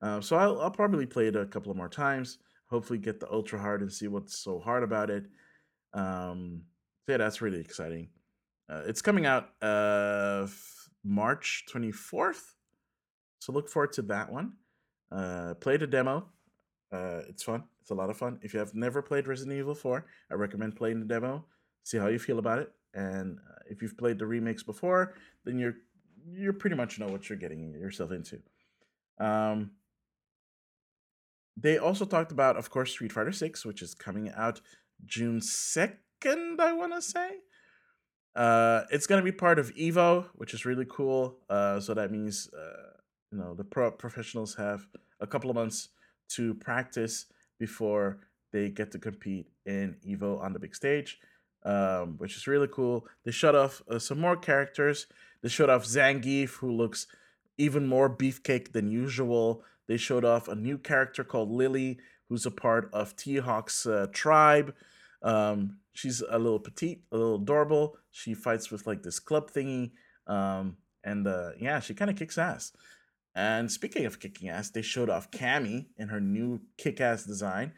[0.00, 2.38] Um, so I'll, I'll probably play it a couple of more times.
[2.70, 5.24] Hopefully, get the ultra hard and see what's so hard about it.
[5.94, 6.62] Um,
[7.06, 8.08] so yeah, that's really exciting.
[8.68, 10.46] Uh, it's coming out uh,
[11.02, 12.54] March twenty fourth.
[13.38, 14.52] So look forward to that one.
[15.10, 16.26] Uh, play the demo.
[16.92, 17.64] Uh, it's fun.
[17.80, 18.38] It's a lot of fun.
[18.42, 21.44] If you have never played Resident Evil 4, I recommend playing the demo.
[21.84, 22.72] See how you feel about it.
[22.94, 25.76] And uh, if you've played the remakes before, then you're
[26.30, 28.38] you pretty much know what you're getting yourself into.
[29.18, 29.70] Um,
[31.60, 34.60] they also talked about, of course, Street Fighter 6, which is coming out
[35.04, 37.30] June 2nd, I want to say.
[38.36, 41.38] Uh, it's going to be part of Evo, which is really cool.
[41.50, 42.92] Uh, so that means, uh,
[43.32, 44.86] you know, the pro professionals have
[45.20, 45.88] a couple of months
[46.28, 47.26] to practice
[47.58, 48.20] before
[48.52, 51.18] they get to compete in Evo on the big stage,
[51.64, 53.06] um, which is really cool.
[53.24, 55.06] They showed off uh, some more characters.
[55.42, 57.08] They showed off Zangief, who looks
[57.56, 59.64] even more beefcake than usual.
[59.88, 61.98] They showed off a new character called Lily,
[62.28, 64.74] who's a part of T Hawk's uh, tribe.
[65.22, 67.96] Um, she's a little petite, a little adorable.
[68.12, 69.92] She fights with like this club thingy.
[70.26, 72.72] Um, and uh, yeah, she kind of kicks ass.
[73.34, 77.72] And speaking of kicking ass, they showed off Cammy in her new kick-ass design,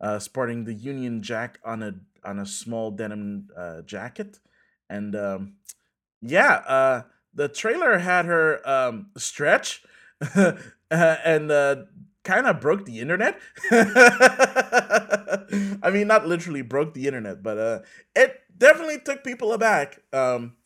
[0.00, 1.94] uh, sporting the Union Jack on a
[2.24, 4.38] on a small denim uh, jacket,
[4.90, 5.54] and um,
[6.20, 7.02] yeah, uh,
[7.32, 9.82] the trailer had her um, stretch,
[11.24, 11.76] and uh,
[12.24, 13.38] kind of broke the internet.
[15.82, 17.80] I mean, not literally broke the internet, but uh,
[18.14, 20.02] it definitely took people aback.
[20.12, 20.56] Um,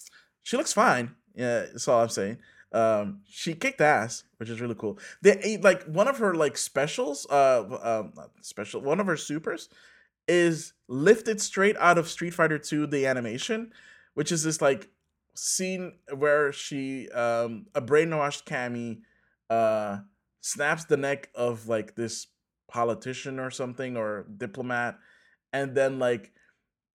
[0.43, 1.14] she looks fine.
[1.35, 2.39] Yeah, that's all I'm saying.
[2.73, 4.99] Um, she kicked ass, which is really cool.
[5.20, 9.68] They like one of her like specials, uh, um, special one of her supers
[10.27, 13.73] is lifted straight out of Street Fighter 2 the animation,
[14.14, 14.89] which is this like
[15.35, 19.01] scene where she um a brainwashed Cammy
[19.49, 19.99] uh
[20.43, 22.26] snaps the neck of like this
[22.68, 24.99] politician or something or diplomat
[25.53, 26.32] and then like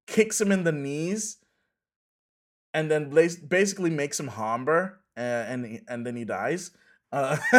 [0.06, 1.38] kicks him in the knees
[2.74, 3.10] and then
[3.48, 6.72] basically makes him homber and and then he dies.
[7.12, 7.38] Uh,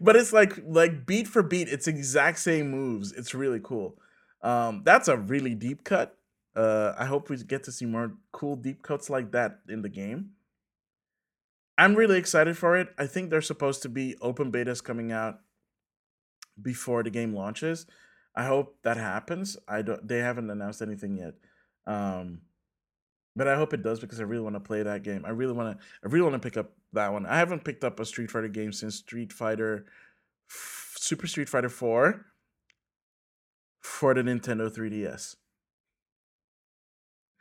[0.00, 3.12] but it's like like beat for beat, it's exact same moves.
[3.12, 3.96] It's really cool.
[4.42, 6.16] Um, that's a really deep cut.
[6.54, 9.88] Uh, I hope we get to see more cool deep cuts like that in the
[9.88, 10.30] game.
[11.80, 12.88] I'm really excited for it.
[12.98, 15.40] I think there's supposed to be open betas coming out
[16.60, 17.86] before the game launches.
[18.36, 19.56] I hope that happens.
[19.66, 20.06] I don't.
[20.06, 21.36] They haven't announced anything yet,
[21.86, 22.42] um,
[23.34, 25.24] but I hope it does because I really want to play that game.
[25.24, 25.84] I really want to.
[26.04, 27.24] I really want to pick up that one.
[27.24, 29.86] I haven't picked up a Street Fighter game since Street Fighter,
[30.50, 32.26] Super Street Fighter Four,
[33.80, 35.36] for the Nintendo 3DS.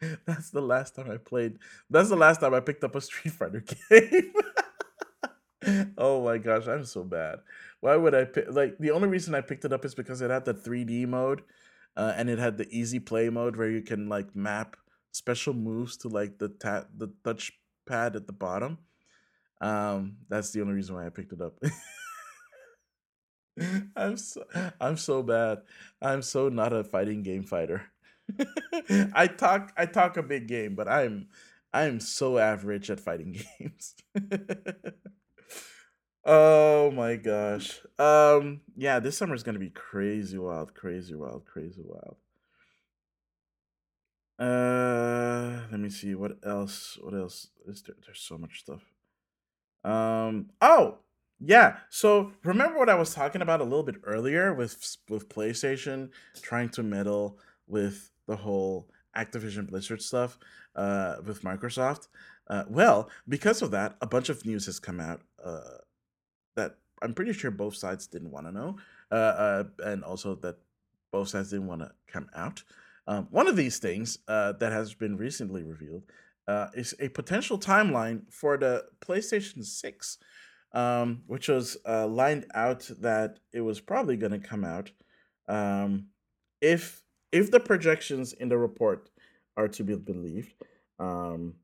[0.26, 1.58] That's the last time I played.
[1.90, 4.34] That's the last time I picked up a Street Fighter game.
[5.98, 7.40] oh my gosh, I'm so bad.
[7.82, 8.46] Why would I pick?
[8.50, 11.42] Like the only reason I picked it up is because it had the 3D mode,
[11.98, 14.78] uh, and it had the easy play mode where you can like map
[15.12, 17.52] special moves to like the ta- the touch
[17.88, 18.78] pad at the bottom.
[19.62, 21.56] Um, that's the only reason why I picked it up.
[23.96, 24.46] I'm so
[24.80, 25.60] I'm so bad.
[26.02, 27.84] I'm so not a fighting game fighter.
[29.14, 31.28] I talk I talk a big game, but I'm
[31.74, 33.96] I'm so average at fighting games.
[36.26, 37.80] oh my gosh.
[37.98, 42.18] Um yeah, this summer is gonna be crazy wild, crazy wild, crazy wild.
[44.40, 48.82] Uh let me see what else what else is there there's so much stuff.
[49.84, 51.00] Um oh
[51.42, 56.10] yeah, so remember what I was talking about a little bit earlier with with PlayStation
[56.42, 60.38] trying to meddle with the whole Activision Blizzard stuff
[60.76, 62.08] uh, with Microsoft.
[62.48, 65.80] Uh, well, because of that, a bunch of news has come out uh,
[66.56, 68.78] that I'm pretty sure both sides didn't want to know,
[69.12, 70.58] uh, uh, and also that
[71.12, 72.64] both sides didn't want to come out.
[73.08, 76.04] Um, one of these things uh, that has been recently revealed
[76.74, 80.18] is a potential timeline for the PlayStation 6,
[80.74, 84.92] um, which was lined out that it was probably going to come out
[85.48, 86.08] um,
[86.62, 89.10] if if the projections in the report
[89.58, 90.54] are to be believed,
[91.00, 91.56] um,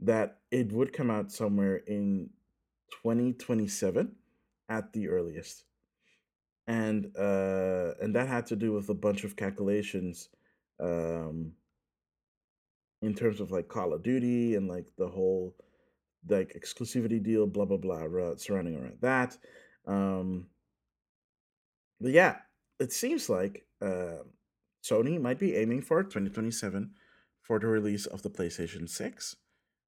[0.00, 2.30] that it would come out somewhere in
[3.02, 4.14] 2027
[4.68, 5.64] at the earliest.
[6.66, 10.28] And uh, and that had to do with a bunch of calculations
[10.78, 11.52] um,
[13.02, 15.56] in terms of like Call of Duty and like the whole
[16.28, 19.36] like exclusivity deal, blah blah blah, surrounding around that.
[19.86, 20.46] Um,
[22.00, 22.36] but yeah,
[22.78, 24.22] it seems like uh,
[24.82, 26.90] Sony might be aiming for 2027
[27.42, 29.36] for the release of the PlayStation 6.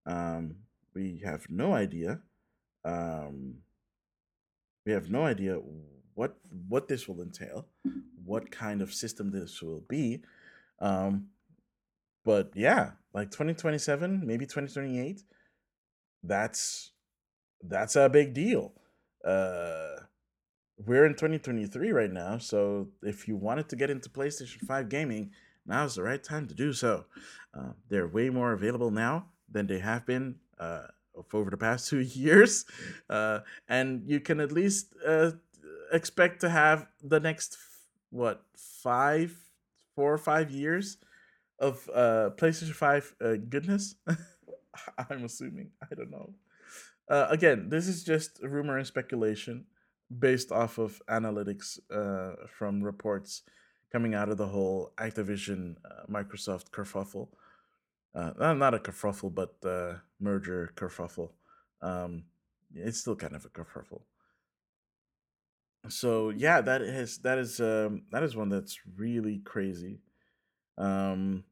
[0.07, 0.57] Um,
[0.95, 2.20] we have no idea.
[2.84, 3.59] Um,
[4.84, 5.61] we have no idea
[6.14, 6.36] what
[6.68, 7.68] what this will entail,
[8.24, 10.22] what kind of system this will be.
[10.80, 11.28] Um,
[12.24, 15.22] but yeah, like 2027, maybe 2028.
[16.22, 16.93] That's
[17.62, 18.72] that's a big deal.
[19.24, 19.97] Uh,
[20.87, 25.30] we're in 2023 right now, so if you wanted to get into PlayStation 5 gaming,
[25.66, 27.05] now's the right time to do so.
[27.55, 30.87] Uh, they're way more available now than they have been uh,
[31.33, 32.64] over the past two years,
[33.11, 35.33] uh, and you can at least uh,
[35.93, 37.59] expect to have the next
[38.11, 39.37] what five,
[39.95, 40.99] four or five years
[41.59, 43.95] of uh, PlayStation 5 uh, goodness.
[45.11, 45.70] I'm assuming.
[45.83, 46.35] I don't know.
[47.09, 49.66] again, this is just rumor and speculation
[50.19, 53.43] based off of analytics uh, from reports
[53.91, 57.29] coming out of the whole Activision uh, Microsoft kerfuffle.
[58.15, 61.31] Uh, not a kerfuffle, but uh, merger kerfuffle.
[61.81, 62.25] Um,
[62.75, 64.03] it's still kind of a kerfuffle.
[65.89, 70.01] So yeah, that is that is um, that is one that's really crazy.
[70.79, 71.45] Um,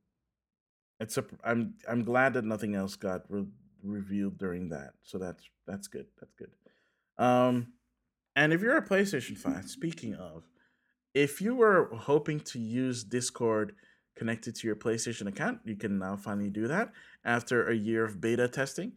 [1.01, 3.47] it's a I'm I'm glad that nothing else got re-
[3.83, 4.93] revealed during that.
[5.03, 6.07] So that's that's good.
[6.21, 6.51] That's good.
[7.19, 7.73] Um,
[8.41, 10.45] and if you're a PlayStation fan, speaking of,
[11.13, 13.75] if you were hoping to use Discord
[14.17, 16.91] connected to your PlayStation account, you can now finally do that
[17.23, 18.93] after a year of beta testing.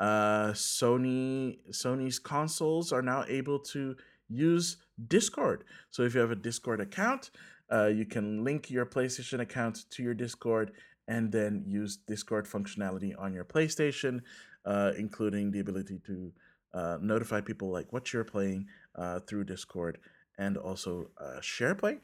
[0.00, 3.94] Uh, Sony Sony's consoles are now able to
[4.28, 5.62] use Discord.
[5.90, 7.30] So if you have a Discord account,
[7.72, 10.72] uh, you can link your PlayStation account to your Discord
[11.06, 14.22] and then use Discord functionality on your PlayStation,
[14.64, 16.32] uh, including the ability to
[16.74, 19.98] uh, notify people like what you're playing uh, through Discord
[20.38, 21.98] and also uh, SharePlay,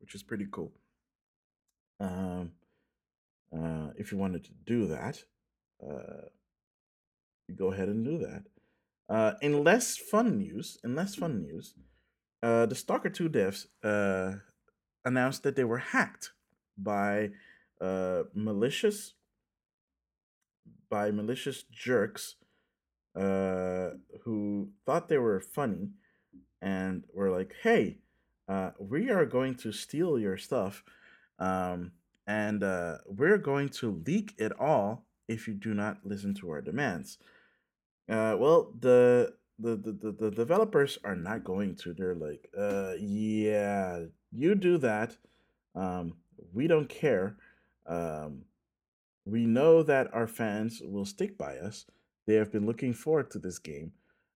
[0.00, 0.72] which is pretty cool.
[2.00, 2.52] Um,
[3.52, 5.24] uh, if you wanted to do that,
[5.82, 6.28] uh,
[7.56, 8.44] go ahead and do that.
[9.08, 11.74] Uh, in less fun news, in less fun news,
[12.42, 14.38] uh, the Stalker 2 devs uh,
[15.04, 16.32] announced that they were hacked
[16.76, 17.30] by
[17.80, 19.14] uh, malicious
[20.90, 22.36] by malicious jerks
[23.18, 23.90] uh,
[24.22, 25.90] who thought they were funny
[26.62, 27.98] and were like, "Hey,
[28.48, 30.84] uh, we are going to steal your stuff,
[31.38, 31.92] um,
[32.26, 36.62] and uh, we're going to leak it all if you do not listen to our
[36.62, 37.18] demands.
[38.08, 41.92] Uh, well, the the, the the developers are not going to.
[41.92, 45.16] They're like, uh, yeah, you do that.
[45.74, 46.14] Um,
[46.52, 47.36] we don't care.
[47.86, 48.44] Um,
[49.26, 51.84] we know that our fans will stick by us.
[52.28, 53.92] They have been looking forward to this game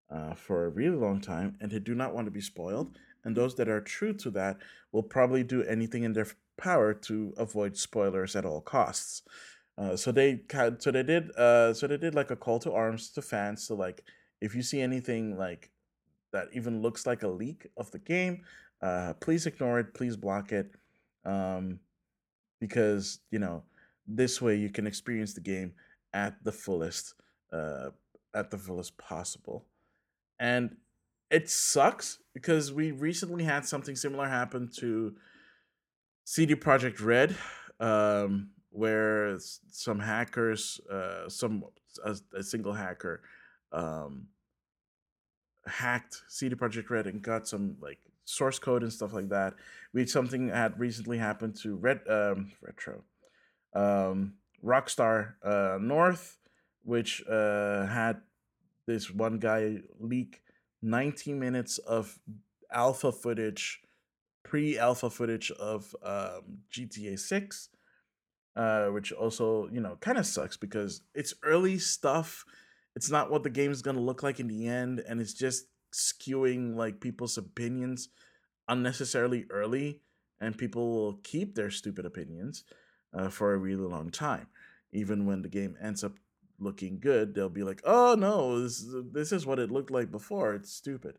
[0.10, 2.98] uh, for a really long time, and they do not want to be spoiled.
[3.26, 4.58] And those that are true to that
[4.94, 6.28] will probably do anything in their
[6.58, 9.24] power to avoid spoilers at all costs.
[9.78, 10.40] Uh, so they
[10.80, 13.68] so they did uh, so they did like a call to arms to fans.
[13.68, 14.06] So like
[14.40, 15.70] if you see anything like
[16.32, 18.44] that even looks like a leak of the game,
[18.82, 19.94] uh, please ignore it.
[19.94, 20.72] Please block it,
[21.26, 21.80] um,
[22.62, 23.64] because you know
[24.08, 25.74] this way you can experience the game
[26.14, 27.16] at the fullest,
[27.52, 27.90] uh,
[28.34, 29.66] at the fullest possible.
[30.40, 30.78] And
[31.30, 35.16] it sucks because we recently had something similar happen to
[36.26, 37.36] CD Projekt Red,
[37.80, 39.38] um, where
[39.72, 41.64] some hackers, uh, some
[42.04, 43.22] a, a single hacker,
[43.72, 44.28] um,
[45.66, 49.54] hacked CD Projekt Red and got some like source code and stuff like that.
[49.94, 53.04] We something had recently happened to Red um, Retro,
[53.74, 54.34] um,
[54.64, 56.38] Rockstar uh, North,
[56.84, 58.22] which uh, had
[58.88, 60.42] this one guy leak
[60.82, 62.20] 90 minutes of
[62.72, 63.82] alpha footage,
[64.44, 67.70] pre-alpha footage of um, GTA 6,
[68.56, 72.46] uh, which also you know kind of sucks because it's early stuff.
[72.96, 76.76] It's not what the game's gonna look like in the end, and it's just skewing
[76.76, 78.10] like people's opinions
[78.68, 80.02] unnecessarily early,
[80.40, 82.64] and people will keep their stupid opinions
[83.14, 84.48] uh, for a really long time.
[84.92, 86.14] Even when the game ends up
[86.62, 90.54] looking good, they'll be like, "Oh no, this this is what it looked like before.
[90.54, 91.18] It's stupid."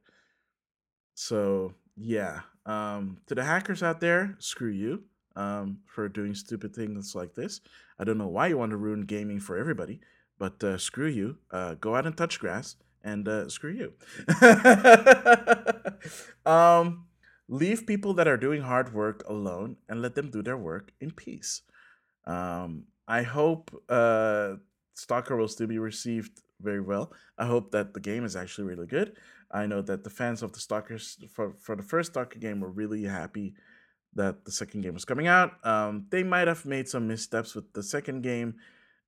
[1.15, 5.05] So yeah, um, to the hackers out there, screw you
[5.37, 7.61] um, for doing stupid things like this.
[7.99, 10.01] I don't know why you want to ruin gaming for everybody,
[10.39, 11.37] but uh, screw you.
[11.51, 13.93] Uh, go out and touch grass, and uh, screw you.
[16.51, 17.07] um,
[17.49, 21.11] leave people that are doing hard work alone and let them do their work in
[21.11, 21.63] peace.
[22.25, 24.55] Um, I hope uh,
[25.03, 27.13] Stalker will still be received very well.
[27.37, 29.17] I hope that the game is actually really good.
[29.51, 32.71] I know that the fans of the Stalkers for, for the first Stalker game were
[32.71, 33.55] really happy
[34.15, 35.53] that the second game was coming out.
[35.67, 38.55] Um, they might have made some missteps with the second game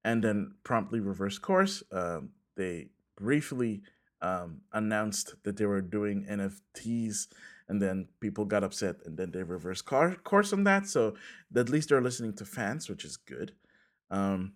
[0.05, 1.83] and then promptly reversed course.
[1.93, 3.83] Um, they briefly
[4.21, 7.29] um, announced that they were doing NFTs
[7.69, 11.15] and then people got upset and then they reversed car- course on that so
[11.57, 13.53] at least they're listening to fans which is good
[14.11, 14.53] um,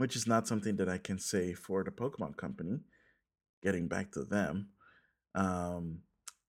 [0.00, 2.80] which is not something that i can say for the pokemon company
[3.62, 4.68] getting back to them
[5.34, 6.00] um,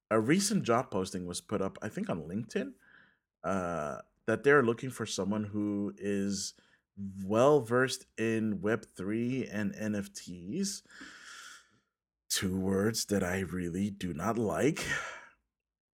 [0.09, 2.71] a recent job posting was put up i think on linkedin
[3.43, 3.97] uh,
[4.27, 6.53] that they're looking for someone who is
[7.25, 10.81] well versed in web3 and nfts
[12.29, 14.85] two words that i really do not like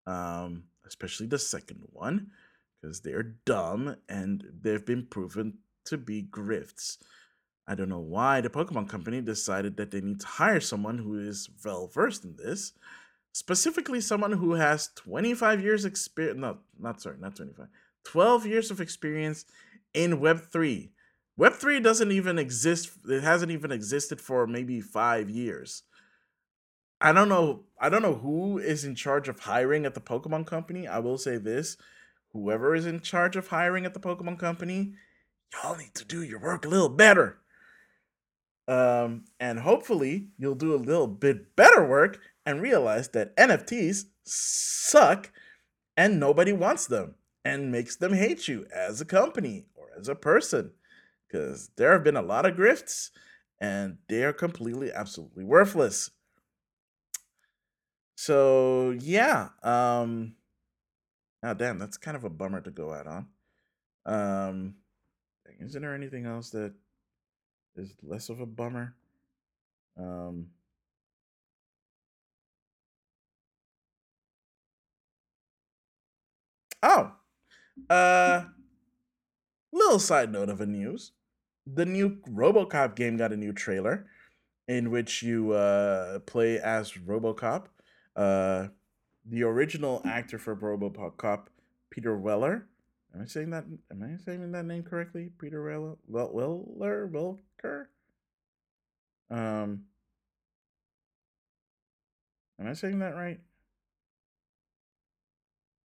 [0.08, 2.32] um, especially the second one,
[2.82, 6.97] because they're dumb and they've been proven to be grifts.
[7.68, 11.20] I don't know why the Pokemon Company decided that they need to hire someone who
[11.20, 12.72] is well versed in this,
[13.34, 16.39] specifically someone who has 25 years experience.
[16.39, 17.68] No, not sorry, not 25.
[18.05, 19.45] 12 years of experience
[19.93, 20.89] in Web3.
[21.38, 22.89] Web3 doesn't even exist.
[23.07, 25.84] It hasn't even existed for maybe five years.
[27.01, 27.65] I don't know.
[27.80, 30.88] I don't know who is in charge of hiring at the Pokemon Company.
[30.88, 31.78] I will say this:
[32.32, 34.93] whoever is in charge of hiring at the Pokemon Company,
[35.53, 37.38] y'all need to do your work a little better.
[38.68, 45.32] Um, and hopefully, you'll do a little bit better work and realize that NFTs suck
[45.95, 47.15] and nobody wants them
[47.45, 50.72] and makes them hate you as a company or as a person.
[51.28, 53.09] Because there have been a lot of grifts
[53.59, 56.11] and they are completely, absolutely worthless.
[58.15, 60.36] So yeah, um,
[61.43, 63.28] oh damn, that's kind of a bummer to go out on.
[64.05, 64.76] Um,
[65.59, 66.74] isn't there anything else that
[67.78, 68.95] is less of a bummer?
[69.97, 70.47] Um,
[76.84, 77.11] oh,
[77.89, 78.45] uh,
[79.71, 81.11] little side note of a news:
[81.65, 84.07] the new RoboCop game got a new trailer,
[84.67, 87.67] in which you uh play as RoboCop
[88.17, 88.67] uh,
[89.25, 91.45] the original actor for RoboCop,
[91.91, 92.67] Peter Weller.
[93.13, 93.65] Am I saying that?
[93.91, 95.30] Am I saying that name correctly?
[95.39, 97.07] Peter Weller, well, Weller,
[97.64, 97.86] Welker.
[99.30, 99.84] Um,
[102.60, 103.39] am I saying that right?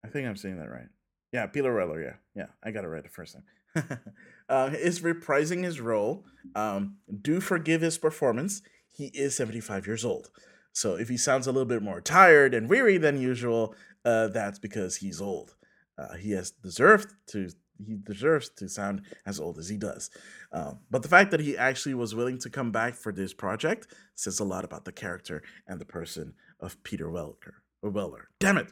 [0.05, 0.89] I think I'm saying that right.
[1.33, 2.03] Yeah, Weller.
[2.03, 3.99] Yeah, yeah, I got it right the first time.
[4.49, 6.25] uh, is reprising his role.
[6.55, 8.63] Um, do forgive his performance.
[8.93, 10.31] He is 75 years old.
[10.73, 14.59] So if he sounds a little bit more tired and weary than usual, uh, that's
[14.59, 15.55] because he's old.
[15.97, 17.51] Uh, he has deserved to
[17.87, 20.11] he deserves to sound as old as he does.
[20.53, 23.89] Um, but the fact that he actually was willing to come back for this project
[24.15, 28.29] says a lot about the character and the person of Peter Welker or Weller.
[28.39, 28.69] Damn it.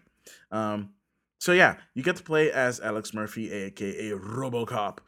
[0.51, 0.91] Um,
[1.39, 4.99] so yeah, you get to play as Alex Murphy, aka RoboCop,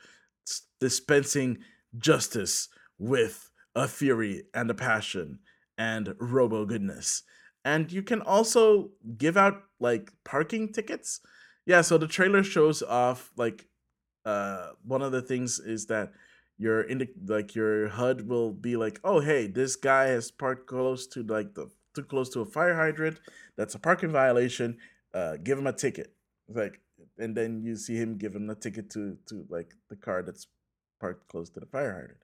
[0.80, 1.59] dispensing
[1.98, 5.38] justice with a fury and a passion
[5.78, 7.22] and robo goodness.
[7.64, 11.20] And you can also give out like parking tickets.
[11.66, 13.66] Yeah, so the trailer shows off like
[14.25, 16.12] uh one of the things is that
[16.59, 21.07] your indi- like your HUD will be like, "Oh, hey, this guy has parked close
[21.09, 23.20] to like the too close to a fire hydrant.
[23.57, 24.79] That's a parking violation.
[25.14, 26.12] Uh give him a ticket."
[26.49, 26.81] Like
[27.18, 30.47] and then you see him give him a ticket to to like the car that's
[31.01, 32.18] parked close to the fire hydrant.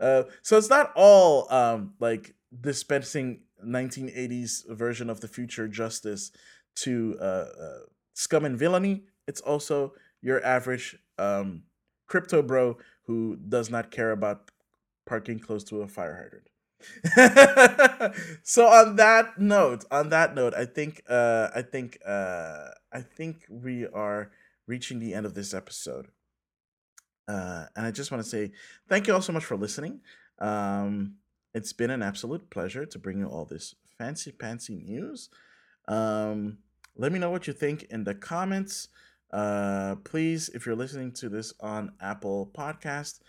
[0.00, 6.32] Uh, so it's not all um, like dispensing 1980s version of the future justice
[6.74, 7.78] to uh, uh,
[8.14, 9.04] scum and villainy.
[9.28, 11.62] It's also your average um,
[12.06, 14.50] crypto bro who does not care about
[15.06, 16.48] parking close to a fire hydrant.
[18.42, 23.46] so on that note, on that note, I think uh, I think uh, I think
[23.48, 24.30] we are
[24.66, 26.08] reaching the end of this episode.
[27.28, 28.52] Uh, and I just want to say
[28.88, 30.00] thank you all so much for listening.
[30.38, 31.16] Um,
[31.54, 35.28] it's been an absolute pleasure to bring you all this fancy fancy news.
[35.88, 36.58] Um,
[36.96, 38.88] let me know what you think in the comments.
[39.32, 43.20] Uh, please, if you're listening to this on Apple Podcast,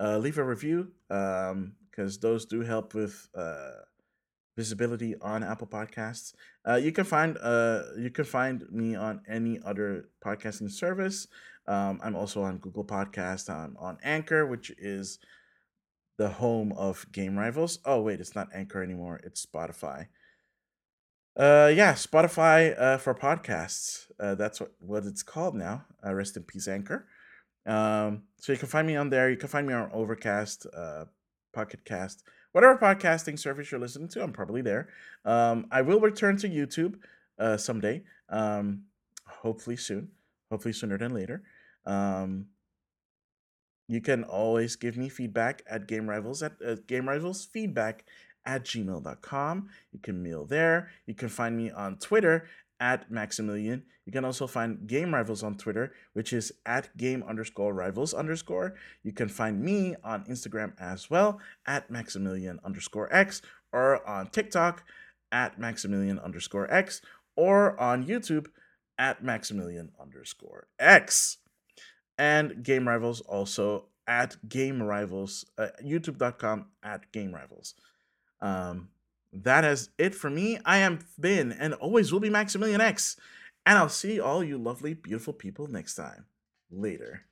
[0.00, 3.70] uh, leave a review because um, those do help with uh,
[4.56, 6.34] visibility on Apple Podcasts.
[6.68, 11.28] Uh, you can find uh, you can find me on any other podcasting service.
[11.66, 13.48] Um, I'm also on Google Podcast.
[13.48, 15.18] I'm on Anchor, which is
[16.18, 17.78] the home of Game Rivals.
[17.84, 19.20] Oh wait, it's not Anchor anymore.
[19.22, 20.08] It's Spotify.
[21.36, 24.06] Uh, yeah, Spotify uh, for podcasts.
[24.20, 25.84] Uh, that's what what it's called now.
[26.04, 27.06] Uh, rest in peace, Anchor.
[27.64, 29.30] Um, so you can find me on there.
[29.30, 31.04] You can find me on Overcast, uh,
[31.52, 34.22] Pocket Cast, whatever podcasting service you're listening to.
[34.22, 34.88] I'm probably there.
[35.24, 36.96] Um, I will return to YouTube
[37.38, 38.02] uh, someday.
[38.28, 38.82] Um,
[39.26, 40.08] hopefully soon.
[40.50, 41.42] Hopefully sooner than later.
[41.86, 42.46] Um,
[43.88, 48.04] you can always give me feedback at Game Rivals at uh, Game Rivals feedback
[48.44, 49.68] at gmail.com.
[49.92, 50.90] You can mail there.
[51.06, 52.48] You can find me on Twitter
[52.80, 53.82] at Maxemillian.
[54.04, 58.74] You can also find Game Rivals on Twitter, which is at game underscore rivals underscore.
[59.04, 64.82] You can find me on Instagram as well at Maxemillian underscore X or on TikTok
[65.30, 67.00] at Maxemillian underscore X
[67.36, 68.46] or on YouTube
[68.98, 71.38] at Maxemillian underscore X
[72.18, 77.74] and Game Rivals also at Game Rivals, uh, youtube.com at Game Rivals.
[78.42, 78.88] Um,
[79.32, 80.58] that is it for me.
[80.66, 83.16] I am been and always will be Maxemillian X.
[83.64, 86.26] And I'll see all you lovely, beautiful people next time.
[86.70, 87.22] Later.